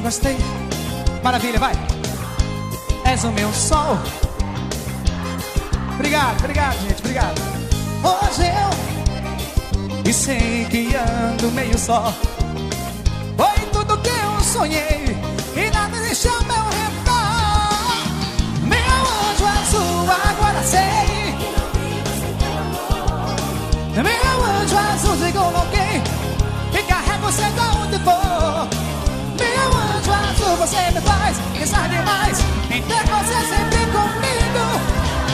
[0.01, 0.37] gostei.
[1.23, 1.73] Maravilha, vai!
[3.05, 3.99] És o meu sol.
[5.95, 7.41] Obrigado, obrigado, gente, obrigado.
[8.03, 12.13] Hoje eu pensei que ando meio só.
[13.37, 15.17] Foi tudo que eu sonhei
[15.57, 16.91] e nada deixa ao meu redor.
[18.65, 21.21] Meu anjo azul, agora sei.
[24.03, 25.80] Meu anjo azul, te coloquei
[30.61, 32.39] você me faz pensar demais
[32.71, 34.65] em ter você sempre comigo.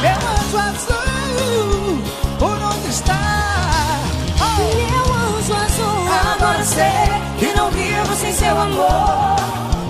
[0.00, 2.02] Meu anjo azul,
[2.38, 3.98] por onde está?
[4.56, 6.86] Meu anjo azul, agora sei
[7.40, 9.36] que não vivo sem seu amor.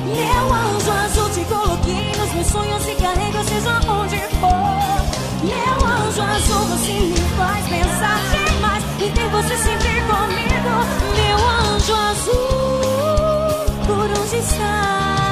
[0.07, 4.97] Meu anjo azul, te coloquei nos meus sonhos e carrego seja onde for.
[5.45, 10.75] Meu anjo azul, você me faz pensar demais em ter você sempre comigo.
[11.15, 15.26] Meu anjo azul, por onde está?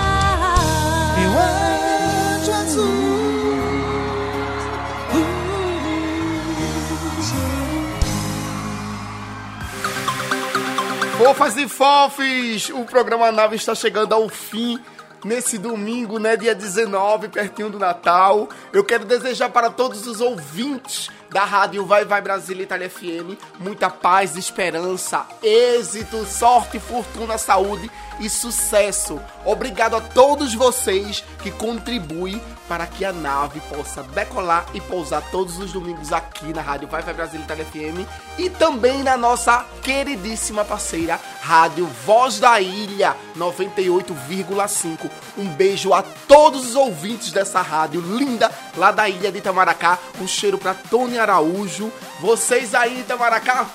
[11.17, 14.79] Fofas e fofes, o programa Nave está chegando ao fim
[15.25, 18.49] nesse domingo, né, dia 19, pertinho do Natal.
[18.73, 23.91] Eu quero desejar para todos os ouvintes da rádio Vai Vai Brasília Itália FM muita
[23.91, 27.91] paz, esperança, êxito, sorte, fortuna, saúde
[28.21, 29.21] e sucesso.
[29.45, 35.59] Obrigado a todos vocês que contribuem para que a nave possa decolar e pousar todos
[35.59, 38.09] os domingos aqui na rádio Vai Vai Brasília Itália FM
[38.39, 45.11] e também na nossa queridíssima parceira Rádio Voz da Ilha 98,5.
[45.37, 49.99] Um beijo a todos os ouvintes dessa rádio linda lá da ilha de Itamaracá.
[50.21, 51.91] Um cheiro para Tony Araújo.
[52.21, 53.67] Vocês aí, Itamaracá,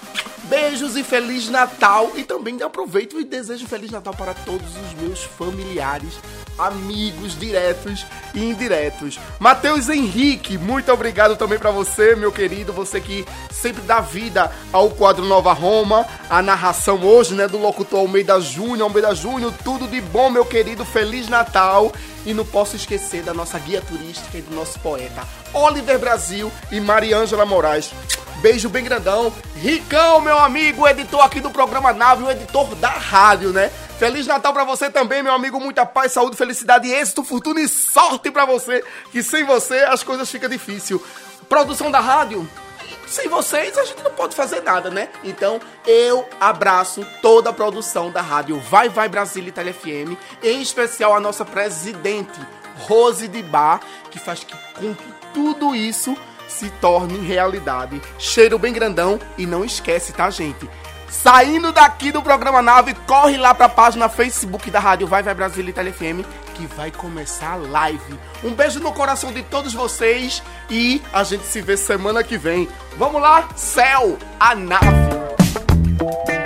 [0.49, 2.11] beijos e Feliz Natal.
[2.15, 6.15] E também aproveito e desejo Feliz Natal para todos os meus familiares,
[6.57, 9.19] amigos diretos e indiretos.
[9.39, 12.73] Matheus Henrique, muito obrigado também para você, meu querido.
[12.73, 16.05] Você que sempre dá vida ao quadro Nova Roma.
[16.29, 18.87] A narração hoje, né, do locutor Almeida Júnior.
[18.87, 20.83] Almeida Júnior, tudo de bom, meu querido.
[20.83, 21.91] Feliz Natal.
[22.25, 26.79] E não posso esquecer da nossa guia turística e do nosso poeta Oliver Brasil e
[26.79, 27.91] Mariângela Moraes.
[28.41, 29.33] Beijo bem grandão.
[29.57, 33.69] Ricão, meu amigo, editor aqui do programa Nave, o editor da rádio, né?
[33.97, 35.59] Feliz Natal pra você também, meu amigo.
[35.59, 38.83] Muita paz, saúde, felicidade, êxito, fortuna e sorte pra você.
[39.11, 41.03] Que sem você as coisas ficam difícil.
[41.47, 42.47] Produção da rádio,
[43.09, 45.09] sem vocês a gente não pode fazer nada, né?
[45.23, 51.15] Então eu abraço toda a produção da rádio Vai Vai Brasília Itália FM, em especial
[51.15, 52.39] a nossa presidente,
[52.77, 56.15] Rose de Bar, que faz que, com que tudo isso
[56.59, 58.01] se torne realidade.
[58.17, 60.69] Cheiro bem grandão e não esquece, tá, gente?
[61.09, 65.71] Saindo daqui do programa Nave, corre lá pra página Facebook da rádio Vai Vai Brasília
[65.71, 66.23] Itália FM
[66.53, 68.19] que vai começar a live.
[68.43, 72.67] Um beijo no coração de todos vocês e a gente se vê semana que vem.
[72.97, 76.38] Vamos lá, céu, a nave.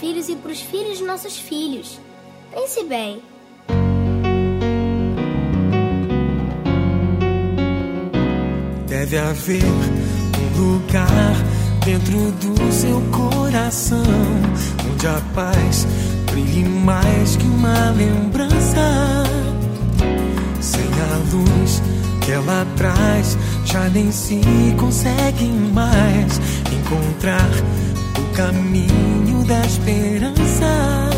[0.00, 1.98] Filhos e para os filhos dos nossos filhos.
[2.52, 3.20] Pense bem.
[8.86, 11.34] Deve haver um lugar
[11.84, 14.02] dentro do seu coração
[14.90, 15.86] onde a paz
[16.30, 19.24] brilhe mais que uma lembrança.
[21.00, 21.82] a luz
[22.24, 24.40] que ela traz já nem se
[24.76, 26.40] consegue mais
[26.72, 27.48] encontrar
[28.38, 31.10] caminho da esperança.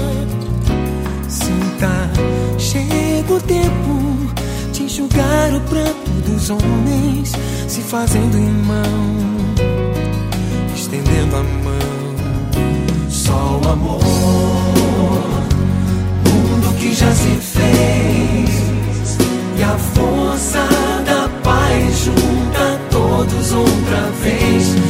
[1.29, 2.11] Sinta,
[2.59, 4.33] chega o tempo
[4.73, 7.33] de enxugar o pranto dos homens,
[7.69, 9.17] se fazendo irmão,
[10.75, 13.11] estendendo a mão.
[13.11, 14.03] Só o amor,
[16.25, 19.19] mundo que já se fez,
[19.59, 20.67] e a força
[21.05, 24.90] da paz junta todos outra vez.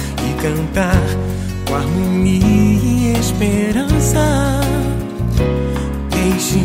[0.29, 1.01] e cantar
[1.67, 4.61] com harmonia e esperança.
[6.09, 6.59] Deixe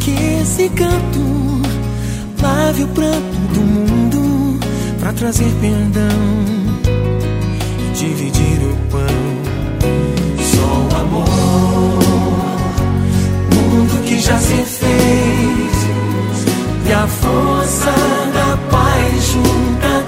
[0.00, 0.10] que
[0.42, 1.62] esse canto
[2.42, 4.60] lave o pranto do mundo
[5.00, 6.04] para trazer perdão
[7.78, 9.28] e dividir o pão.
[10.52, 11.28] Só o amor,
[13.54, 15.68] mundo que já se fez
[16.88, 17.92] e a força
[18.32, 20.07] da paz junta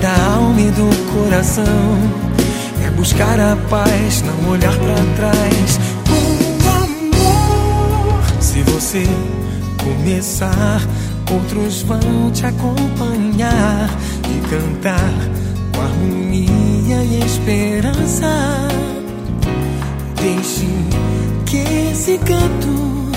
[0.00, 1.64] da alma e do coração.
[2.84, 5.80] É buscar a paz, não olhar pra trás.
[6.06, 9.04] Com amor Se você
[9.82, 10.80] começar
[11.30, 13.90] Outros vão te acompanhar
[14.24, 15.12] e cantar
[15.74, 18.68] com harmonia e esperança.
[20.16, 20.66] Deixe
[21.44, 21.58] que
[21.92, 23.10] esse canto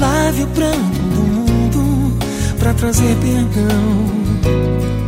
[0.00, 2.18] lave o pranto do mundo
[2.58, 5.07] para trazer perdão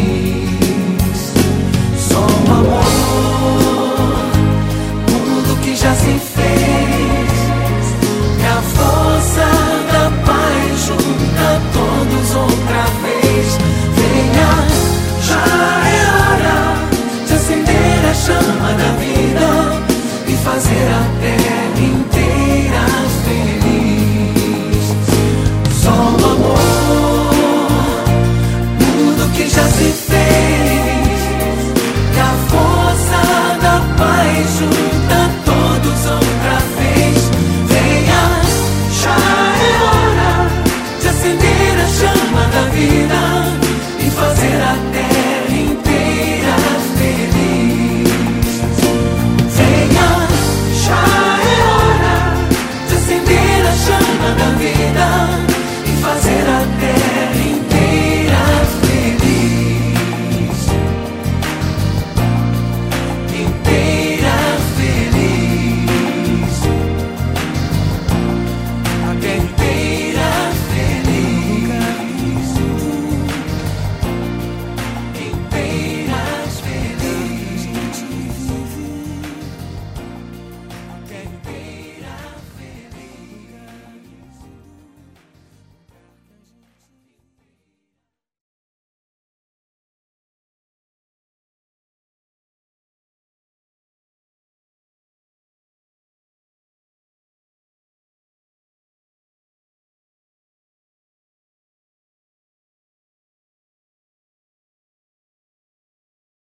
[20.73, 21.50] De